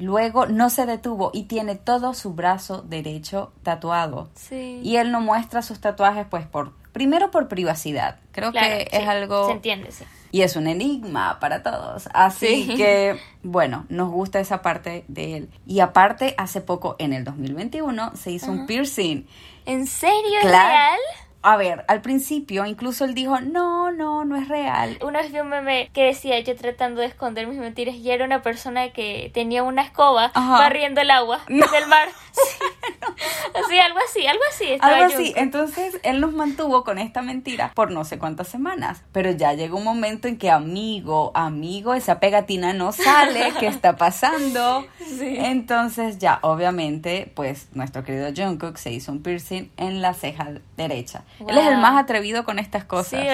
Luego 0.00 0.46
no 0.46 0.70
se 0.70 0.86
detuvo 0.86 1.30
y 1.32 1.44
tiene 1.44 1.76
todo 1.76 2.14
su 2.14 2.32
brazo 2.34 2.82
derecho 2.82 3.52
tatuado. 3.62 4.28
Sí. 4.34 4.80
Y 4.82 4.96
él 4.96 5.12
no 5.12 5.20
muestra 5.20 5.62
sus 5.62 5.80
tatuajes 5.80 6.26
pues 6.28 6.46
por 6.46 6.72
primero 6.92 7.30
por 7.30 7.46
privacidad. 7.48 8.16
Creo 8.32 8.50
Claro, 8.50 8.66
que 8.68 8.80
sí, 8.90 8.96
es 8.96 9.08
algo 9.08 9.46
Se 9.46 9.52
entiende, 9.52 9.92
sí. 9.92 10.04
y 10.32 10.42
es 10.42 10.56
un 10.56 10.66
enigma 10.66 11.38
para 11.38 11.62
todos. 11.62 12.08
Así 12.12 12.64
Sí. 12.66 12.74
que, 12.76 13.16
bueno, 13.44 13.86
nos 13.88 14.10
gusta 14.10 14.40
esa 14.40 14.60
parte 14.62 15.04
de 15.06 15.36
él. 15.36 15.50
Y 15.66 15.80
aparte, 15.80 16.34
hace 16.36 16.60
poco, 16.60 16.96
en 16.98 17.12
el 17.12 17.22
2021, 17.24 18.12
se 18.16 18.32
hizo 18.32 18.50
un 18.50 18.66
piercing. 18.66 19.24
¿En 19.66 19.86
serio 19.86 20.38
es 20.42 20.44
real? 20.50 20.98
A 21.42 21.56
ver, 21.56 21.84
al 21.88 22.02
principio 22.02 22.66
incluso 22.66 23.04
él 23.04 23.14
dijo, 23.14 23.40
no, 23.40 23.79
no, 23.92 24.24
no 24.24 24.36
es 24.36 24.48
real. 24.48 24.98
Una 25.02 25.20
vez 25.22 25.32
vi 25.32 25.38
un 25.40 25.48
meme 25.48 25.90
que 25.92 26.04
decía 26.04 26.38
yo 26.40 26.54
tratando 26.56 27.00
de 27.00 27.06
esconder 27.08 27.46
mis 27.46 27.58
mentiras 27.58 27.94
y 27.94 28.10
era 28.10 28.24
una 28.24 28.42
persona 28.42 28.90
que 28.90 29.30
tenía 29.34 29.62
una 29.62 29.82
escoba 29.82 30.30
Ajá. 30.34 30.58
barriendo 30.58 31.00
el 31.00 31.10
agua 31.10 31.40
No. 31.48 31.66
del 31.68 31.86
mar. 31.86 32.08
Sí. 32.32 33.66
Así, 33.66 33.78
algo 33.78 33.98
así, 34.08 34.26
algo 34.26 34.42
así. 34.48 34.78
Algo 34.80 35.04
así. 35.04 35.32
Entonces 35.36 35.98
él 36.04 36.20
nos 36.20 36.32
mantuvo 36.32 36.84
con 36.84 36.98
esta 36.98 37.22
mentira 37.22 37.72
por 37.74 37.90
no 37.90 38.04
sé 38.04 38.18
cuántas 38.18 38.48
semanas. 38.48 39.02
Pero 39.12 39.30
ya 39.32 39.52
llegó 39.52 39.78
un 39.78 39.84
momento 39.84 40.28
en 40.28 40.38
que, 40.38 40.50
amigo, 40.50 41.32
amigo, 41.34 41.92
esa 41.94 42.20
pegatina 42.20 42.72
no 42.72 42.92
sale. 42.92 43.52
¿Qué 43.58 43.66
está 43.66 43.96
pasando? 43.96 44.86
Entonces 45.20 46.18
ya, 46.18 46.38
obviamente, 46.42 47.30
pues 47.34 47.68
nuestro 47.74 48.04
querido 48.04 48.30
Jungkook 48.34 48.76
se 48.76 48.92
hizo 48.92 49.12
un 49.12 49.22
piercing 49.22 49.70
en 49.76 50.00
la 50.02 50.14
ceja 50.14 50.48
derecha. 50.76 51.24
Él 51.40 51.58
es 51.58 51.66
el 51.66 51.72
Wow. 51.74 51.80
más 51.82 52.00
atrevido 52.02 52.44
con 52.44 52.58
estas 52.58 52.84
cosas. 52.84 53.20
Sí. 53.20 53.26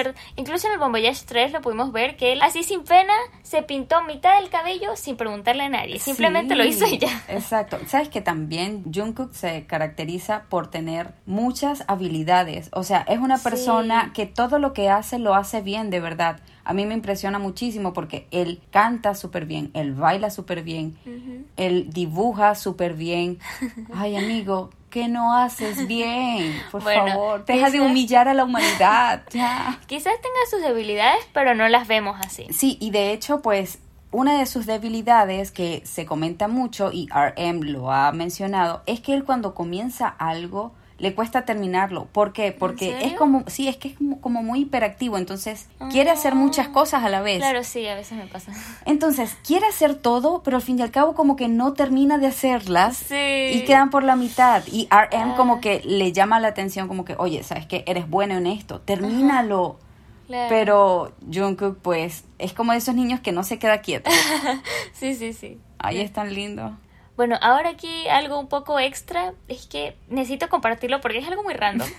Incluso 0.47 0.67
en 0.67 0.73
el 0.75 0.79
Bon 0.79 0.93
Voyage 0.93 1.23
3 1.25 1.51
lo 1.51 1.59
pudimos 1.61 1.91
ver 1.91 2.15
que 2.15 2.31
él 2.31 2.41
así 2.41 2.63
sin 2.63 2.83
pena 2.85 3.11
se 3.43 3.63
pintó 3.63 4.01
mitad 4.05 4.39
del 4.39 4.49
cabello 4.49 4.95
sin 4.95 5.17
preguntarle 5.17 5.63
a 5.63 5.69
nadie. 5.69 5.99
Simplemente 5.99 6.53
Sí, 6.53 6.57
lo 6.57 6.63
hizo 6.65 6.85
ya. 6.87 7.21
Exacto. 7.27 7.77
¿Sabes 7.87 8.07
que 8.07 8.21
también 8.21 8.85
Jungkook 8.93 9.33
se 9.33 9.65
caracteriza 9.67 10.43
por 10.49 10.71
tener 10.71 11.13
muchas 11.25 11.83
habilidades. 11.89 12.69
O 12.71 12.83
sea, 12.83 12.99
es 13.09 13.19
una 13.19 13.37
Sí. 13.37 13.43
persona 13.43 14.11
que 14.13 14.25
todo 14.25 14.57
lo 14.57 14.71
que 14.71 14.89
hace 14.89 15.19
lo 15.19 15.35
hace 15.35 15.61
bien, 15.61 15.89
de 15.89 15.99
verdad. 15.99 16.39
A 16.63 16.73
mí 16.73 16.85
me 16.85 16.93
impresiona 16.93 17.39
muchísimo 17.39 17.91
porque 17.91 18.27
él 18.31 18.61
canta 18.71 19.15
súper 19.15 19.45
bien, 19.45 19.69
él 19.73 19.93
baila 19.93 20.29
súper 20.29 20.63
bien, 20.63 20.97
él 21.57 21.89
dibuja 21.91 22.55
súper 22.55 22.93
bien. 22.93 23.39
Ay, 23.93 24.15
amigo, 24.15 24.69
¿qué 24.97 25.07
no 25.07 25.35
haces 25.35 25.87
bien? 25.87 26.59
Por 26.71 26.81
Bueno, 26.81 27.07
favor, 27.07 27.45
deja 27.45 27.67
de 27.69 27.77
quizás- 27.77 27.89
humillar 27.91 28.27
a 28.27 28.33
la 28.33 28.43
humanidad. 28.45 29.21
Ya. 29.31 29.79
Quizás 29.85 30.13
tenga 30.21 30.39
sus 30.49 30.61
debilidades, 30.61 31.23
pero 31.33 31.53
no 31.53 31.67
las 31.69 31.87
vemos 31.87 32.17
así. 32.25 32.47
Sí, 32.51 32.77
y 32.81 32.89
de 32.89 33.11
hecho, 33.11 33.41
pues 33.43 33.77
una 34.09 34.39
de 34.39 34.45
sus 34.47 34.65
debilidades 34.65 35.51
que 35.51 35.81
se 35.85 36.05
comenta 36.07 36.47
mucho 36.47 36.91
y 36.91 37.07
RM 37.11 37.61
lo 37.63 37.91
ha 37.91 38.11
mencionado 38.11 38.81
es 38.87 38.99
que 39.01 39.13
él 39.13 39.23
cuando 39.23 39.53
comienza 39.53 40.07
algo 40.07 40.73
le 40.99 41.13
cuesta 41.13 41.45
terminarlo. 41.45 42.05
¿Por 42.11 42.33
qué? 42.33 42.51
Porque 42.51 43.05
es 43.05 43.13
como, 43.13 43.43
sí, 43.47 43.67
es 43.67 43.77
que 43.77 43.89
es 43.89 43.97
como, 43.97 44.19
como 44.19 44.41
muy 44.43 44.61
hiperactivo, 44.61 45.17
entonces 45.17 45.67
quiere 45.91 46.09
hacer 46.09 46.33
muchas 46.35 46.67
cosas 46.69 47.03
a 47.03 47.09
la 47.09 47.21
vez. 47.21 47.37
Claro, 47.37 47.63
sí, 47.63 47.85
a 47.87 47.93
veces 47.95 48.17
me 48.17 48.25
pasa. 48.25 48.51
Entonces, 48.85 49.37
quiere 49.45 49.67
hacer 49.67 49.93
todo, 49.95 50.41
pero 50.43 50.57
al 50.57 50.63
fin 50.63 50.79
y 50.79 50.81
al 50.81 50.91
cabo 50.91 51.13
como 51.13 51.35
que 51.35 51.47
no 51.47 51.73
termina 51.73 52.17
de 52.17 52.27
hacerlas 52.27 52.97
Sí. 52.97 53.15
y 53.15 53.63
quedan 53.65 53.89
por 53.91 54.03
la 54.03 54.15
mitad. 54.15 54.63
Y 54.71 54.87
RM 54.89 55.33
Ah. 55.33 55.35
como 55.37 55.61
que 55.61 55.81
le 55.85 56.11
llama 56.13 56.39
la 56.39 56.47
atención 56.47 56.87
como 56.87 57.05
que, 57.05 57.15
oye, 57.17 57.43
¿sabes 57.43 57.65
qué? 57.67 57.83
Eres 57.85 58.09
bueno 58.09 58.35
en 58.35 58.47
esto, 58.47 58.81
termínalo. 58.81 59.77
Claro. 60.27 60.49
Pero 60.49 61.11
Jungkook, 61.31 61.77
pues, 61.81 62.25
es 62.37 62.51
como 62.53 62.73
de 62.73 62.79
esos 62.79 62.95
niños 62.95 63.21
que 63.21 63.31
no 63.31 63.43
se 63.43 63.59
queda 63.59 63.81
quieto. 63.81 64.09
Sí, 64.93 65.13
sí, 65.15 65.31
sí. 65.31 65.59
Ahí 65.79 65.99
es 65.99 66.11
tan 66.11 66.33
lindo. 66.33 66.75
Bueno, 67.17 67.37
ahora 67.41 67.69
aquí 67.71 68.07
algo 68.07 68.39
un 68.39 68.47
poco 68.47 68.79
extra 68.79 69.33
es 69.47 69.65
que 69.67 69.97
necesito 70.07 70.47
compartirlo 70.49 71.01
porque 71.01 71.17
es 71.17 71.27
algo 71.27 71.43
muy 71.43 71.53
random. 71.53 71.87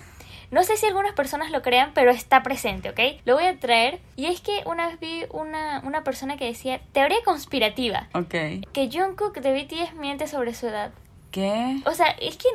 No 0.50 0.62
sé 0.62 0.78
si 0.78 0.86
algunas 0.86 1.12
personas 1.12 1.50
lo 1.50 1.60
crean, 1.60 1.90
pero 1.92 2.10
está 2.10 2.42
presente, 2.42 2.88
¿ok? 2.88 3.20
Lo 3.26 3.34
voy 3.34 3.44
a 3.44 3.58
traer. 3.58 4.00
Y 4.16 4.24
es 4.28 4.40
que 4.40 4.62
una 4.64 4.86
vez 4.88 4.98
vi 4.98 5.24
una, 5.30 5.82
una 5.84 6.04
persona 6.04 6.38
que 6.38 6.46
decía, 6.46 6.80
teoría 6.92 7.18
conspirativa, 7.22 8.08
Ok. 8.14 8.30
que 8.72 8.88
Jungkook 8.90 9.40
de 9.40 9.52
BTS 9.52 9.92
miente 9.96 10.26
sobre 10.26 10.54
su 10.54 10.66
edad. 10.68 10.90
¿Qué? 11.38 11.76
O 11.88 11.94
sea, 11.94 12.08
es 12.20 12.36
que 12.36 12.48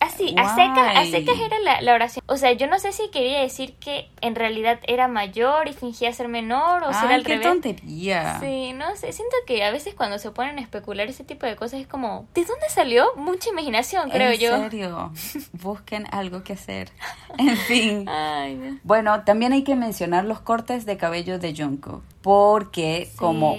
así, 0.00 0.34
a 0.36 0.54
secas, 0.56 0.96
a 0.96 1.04
secas 1.04 1.38
era 1.38 1.58
la, 1.60 1.80
la 1.82 1.94
oración. 1.94 2.24
O 2.26 2.36
sea, 2.36 2.52
yo 2.52 2.66
no 2.66 2.80
sé 2.80 2.90
si 2.92 3.08
quería 3.10 3.40
decir 3.40 3.74
que 3.74 4.08
en 4.20 4.34
realidad 4.34 4.80
era 4.88 5.06
mayor 5.06 5.68
y 5.68 5.72
fingía 5.72 6.12
ser 6.12 6.26
menor 6.26 6.82
o 6.82 6.92
si 6.92 6.98
era 6.98 7.08
Ay, 7.10 7.14
al 7.14 7.22
qué 7.22 7.28
revés. 7.36 7.46
tontería. 7.46 8.40
Sí, 8.40 8.72
no 8.72 8.96
sé, 8.96 9.12
siento 9.12 9.36
que 9.46 9.62
a 9.62 9.70
veces 9.70 9.94
cuando 9.94 10.18
se 10.18 10.32
ponen 10.32 10.58
a 10.58 10.62
especular 10.62 11.06
ese 11.08 11.22
tipo 11.22 11.46
de 11.46 11.54
cosas 11.54 11.80
es 11.80 11.86
como, 11.86 12.26
¿de 12.34 12.44
dónde 12.44 12.68
salió? 12.70 13.06
Mucha 13.16 13.50
imaginación, 13.50 14.10
creo 14.10 14.32
en 14.32 14.38
yo. 14.40 14.56
serio. 14.58 15.12
Busquen 15.52 16.06
algo 16.10 16.42
que 16.42 16.54
hacer. 16.54 16.90
En 17.38 17.56
fin. 17.56 18.08
Ay, 18.08 18.54
no. 18.56 18.78
Bueno, 18.82 19.22
también 19.22 19.52
hay 19.52 19.62
que 19.62 19.76
mencionar 19.76 20.24
los 20.24 20.40
cortes 20.40 20.86
de 20.86 20.96
cabello 20.96 21.38
de 21.38 21.54
Jungkook, 21.54 22.02
porque 22.24 23.08
Sí. 23.12 23.16
como 23.18 23.54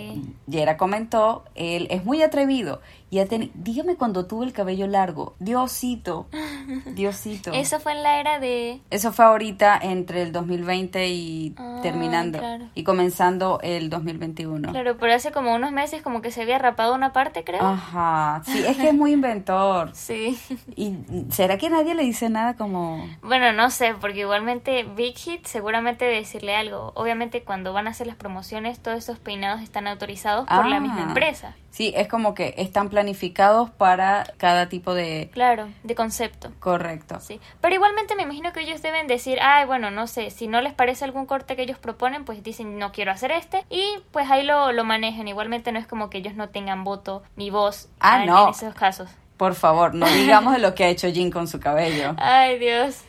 Yera 0.47 0.75
comentó, 0.75 1.43
él 1.53 1.85
es 1.91 2.03
muy 2.03 2.23
atrevido 2.23 2.81
y 3.11 3.19
ha 3.19 3.27
teni- 3.27 3.51
dígame 3.53 3.95
cuando 3.95 4.25
tuvo 4.25 4.43
el 4.43 4.51
cabello 4.53 4.87
largo, 4.87 5.35
Diosito, 5.39 6.25
Diosito. 6.95 7.51
Eso 7.53 7.79
fue 7.79 7.91
en 7.91 8.01
la 8.01 8.19
era 8.19 8.39
de... 8.39 8.81
Eso 8.89 9.13
fue 9.13 9.23
ahorita 9.25 9.77
entre 9.81 10.23
el 10.23 10.31
2020 10.31 11.07
y 11.09 11.53
Ah, 11.57 11.79
terminando 11.83 12.39
claro. 12.39 12.65
y 12.73 12.83
comenzando 12.83 13.59
el 13.61 13.91
2021. 13.91 14.71
Claro, 14.71 14.97
pero 14.99 15.13
hace 15.13 15.31
como 15.31 15.53
unos 15.53 15.71
meses 15.71 16.01
como 16.01 16.23
que 16.23 16.31
se 16.31 16.41
había 16.41 16.57
rapado 16.57 16.95
una 16.95 17.13
parte, 17.13 17.43
creo. 17.43 17.61
Ajá, 17.61 18.41
sí, 18.45 18.63
es 18.67 18.75
que 18.77 18.87
es 18.89 18.93
muy 18.95 19.11
inventor. 19.13 19.91
Sí. 19.93 20.37
¿Y 20.75 20.95
será 21.29 21.59
que 21.59 21.69
nadie 21.69 21.93
le 21.93 22.01
dice 22.03 22.29
nada 22.29 22.55
como... 22.55 23.07
Bueno, 23.21 23.53
no 23.53 23.69
sé, 23.69 23.93
porque 24.01 24.21
igualmente 24.21 24.83
Big 24.95 25.15
Hit 25.17 25.45
seguramente 25.45 26.05
debe 26.05 26.17
decirle 26.17 26.55
algo. 26.55 26.91
Obviamente 26.95 27.43
cuando 27.43 27.71
van 27.71 27.85
a 27.87 27.91
hacer 27.91 28.07
las 28.07 28.15
promociones, 28.15 28.54
todos 28.81 28.97
esos 28.97 29.19
peinados 29.19 29.61
están 29.61 29.87
autorizados 29.87 30.47
por 30.47 30.65
la 30.65 30.77
Ah. 30.77 30.79
misma 30.79 31.01
empresa. 31.03 31.55
Sí, 31.71 31.93
es 31.95 32.07
como 32.07 32.33
que 32.33 32.53
están 32.57 32.89
planificados 32.89 33.69
para 33.69 34.23
cada 34.37 34.69
tipo 34.69 34.93
de... 34.93 35.29
Claro, 35.33 35.67
de 35.83 35.93
concepto. 35.93 36.51
Correcto. 36.59 37.19
Sí, 37.19 37.41
pero 37.59 37.75
igualmente 37.75 38.15
me 38.15 38.23
imagino 38.23 38.53
que 38.53 38.61
ellos 38.61 38.81
deben 38.81 39.07
decir, 39.07 39.39
ay, 39.41 39.65
bueno, 39.65 39.91
no 39.91 40.07
sé, 40.07 40.29
si 40.29 40.47
no 40.47 40.61
les 40.61 40.73
parece 40.73 41.03
algún 41.03 41.25
corte 41.25 41.55
que 41.57 41.63
ellos 41.63 41.77
proponen, 41.77 42.23
pues 42.23 42.41
dicen, 42.43 42.79
no 42.79 42.91
quiero 42.93 43.11
hacer 43.11 43.31
este, 43.31 43.65
y 43.69 43.83
pues 44.11 44.31
ahí 44.31 44.43
lo, 44.43 44.71
lo 44.71 44.85
manejan. 44.85 45.27
Igualmente 45.27 45.71
no 45.73 45.79
es 45.79 45.85
como 45.87 46.09
que 46.09 46.19
ellos 46.19 46.35
no 46.35 46.47
tengan 46.49 46.83
voto 46.85 47.23
ni 47.35 47.49
voz 47.49 47.89
Ah, 47.99 48.21
en, 48.21 48.27
no. 48.29 48.45
en 48.45 48.49
esos 48.51 48.73
casos. 48.73 49.09
Por 49.35 49.53
favor, 49.53 49.93
no 49.93 50.05
digamos 50.11 50.53
de 50.53 50.59
lo 50.59 50.73
que 50.75 50.85
ha 50.85 50.87
hecho 50.87 51.09
Jin 51.11 51.29
con 51.29 51.47
su 51.49 51.59
cabello. 51.59 52.15
Ay, 52.17 52.57
Dios. 52.57 53.03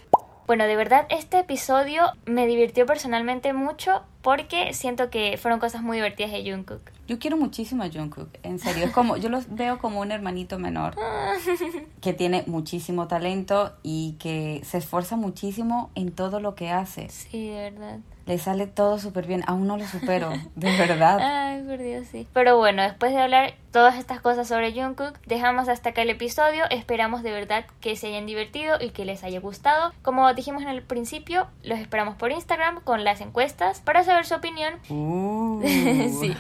Bueno, 0.49 0.65
de 0.65 0.77
verdad, 0.77 1.07
este 1.09 1.41
episodio 1.41 2.13
me 2.25 2.47
divirtió 2.47 2.87
personalmente 2.87 3.53
mucho 3.53 4.03
porque 4.27 4.75
siento 4.75 5.09
que 5.09 5.39
fueron 5.41 5.61
cosas 5.61 5.83
muy 5.83 5.99
divertidas 5.99 6.33
de 6.33 6.51
Jungkook. 6.51 6.81
Yo 7.07 7.21
quiero 7.21 7.37
muchísimo 7.37 7.85
a 7.85 7.89
Jungkook, 7.89 8.29
en 8.43 8.59
serio. 8.59 8.87
Es 8.87 8.91
como, 8.91 9.17
yo 9.17 9.29
los 9.29 9.55
veo 9.55 9.79
como 9.79 10.01
un 10.01 10.11
hermanito 10.11 10.59
menor 10.59 10.97
que 12.01 12.13
tiene 12.13 12.43
muchísimo 12.49 13.07
talento 13.07 13.77
y 13.85 14.17
que 14.19 14.63
se 14.65 14.79
esfuerza 14.79 15.15
muchísimo 15.15 15.93
en 15.95 16.11
todo 16.11 16.41
lo 16.41 16.57
que 16.57 16.71
hace. 16.71 17.09
Sí, 17.09 17.51
de 17.51 17.71
verdad. 17.71 18.01
Le 18.27 18.39
sale 18.39 18.67
todo 18.67 18.99
súper 18.99 19.27
bien. 19.27 19.45
Aún 19.47 19.67
no 19.67 19.77
lo 19.77 19.87
supero, 19.87 20.33
de 20.57 20.77
verdad. 20.77 21.19
Ay, 21.23 21.63
por 21.63 21.79
Dios, 21.79 22.07
sí. 22.11 22.27
Pero 22.33 22.57
bueno, 22.57 22.83
después 22.83 23.13
de 23.13 23.21
hablar 23.21 23.55
todas 23.71 23.97
estas 23.97 24.21
cosas 24.21 24.49
sobre 24.49 24.73
Jungkook, 24.73 25.19
dejamos 25.27 25.69
hasta 25.69 25.91
acá 25.91 26.03
el 26.03 26.11
episodio. 26.11 26.65
Esperamos 26.71 27.23
de 27.23 27.31
verdad 27.31 27.65
que 27.81 27.95
se 27.95 28.09
hayan 28.09 28.27
divertido 28.27 28.79
y 28.81 28.91
que 28.91 29.05
les 29.05 29.23
haya 29.23 29.39
gustado. 29.39 29.93
Como 30.03 30.33
dijimos 30.35 30.63
en 30.63 30.69
el 30.69 30.83
principio, 30.83 31.47
los 31.63 31.79
esperamos 31.79 32.17
por 32.17 32.33
Instagram 32.33 32.81
con 32.83 33.05
las 33.05 33.21
encuestas 33.21 33.81
para 33.81 34.03
saber 34.03 34.27
su 34.27 34.35
opinión. 34.35 34.75
Uh. 34.89 35.63
sí. 36.21 36.37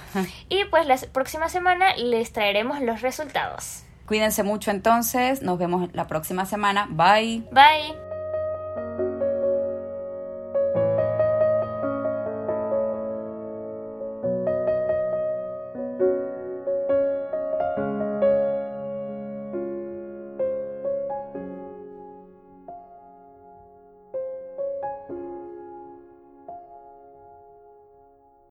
Y 0.49 0.64
pues 0.64 0.87
la 0.87 0.96
próxima 1.12 1.49
semana 1.49 1.94
les 1.96 2.33
traeremos 2.33 2.81
los 2.81 3.01
resultados. 3.01 3.85
Cuídense 4.07 4.42
mucho 4.42 4.70
entonces. 4.70 5.42
Nos 5.42 5.59
vemos 5.59 5.88
la 5.92 6.07
próxima 6.07 6.46
semana. 6.46 6.87
Bye. 6.90 7.44
Bye. 7.53 8.06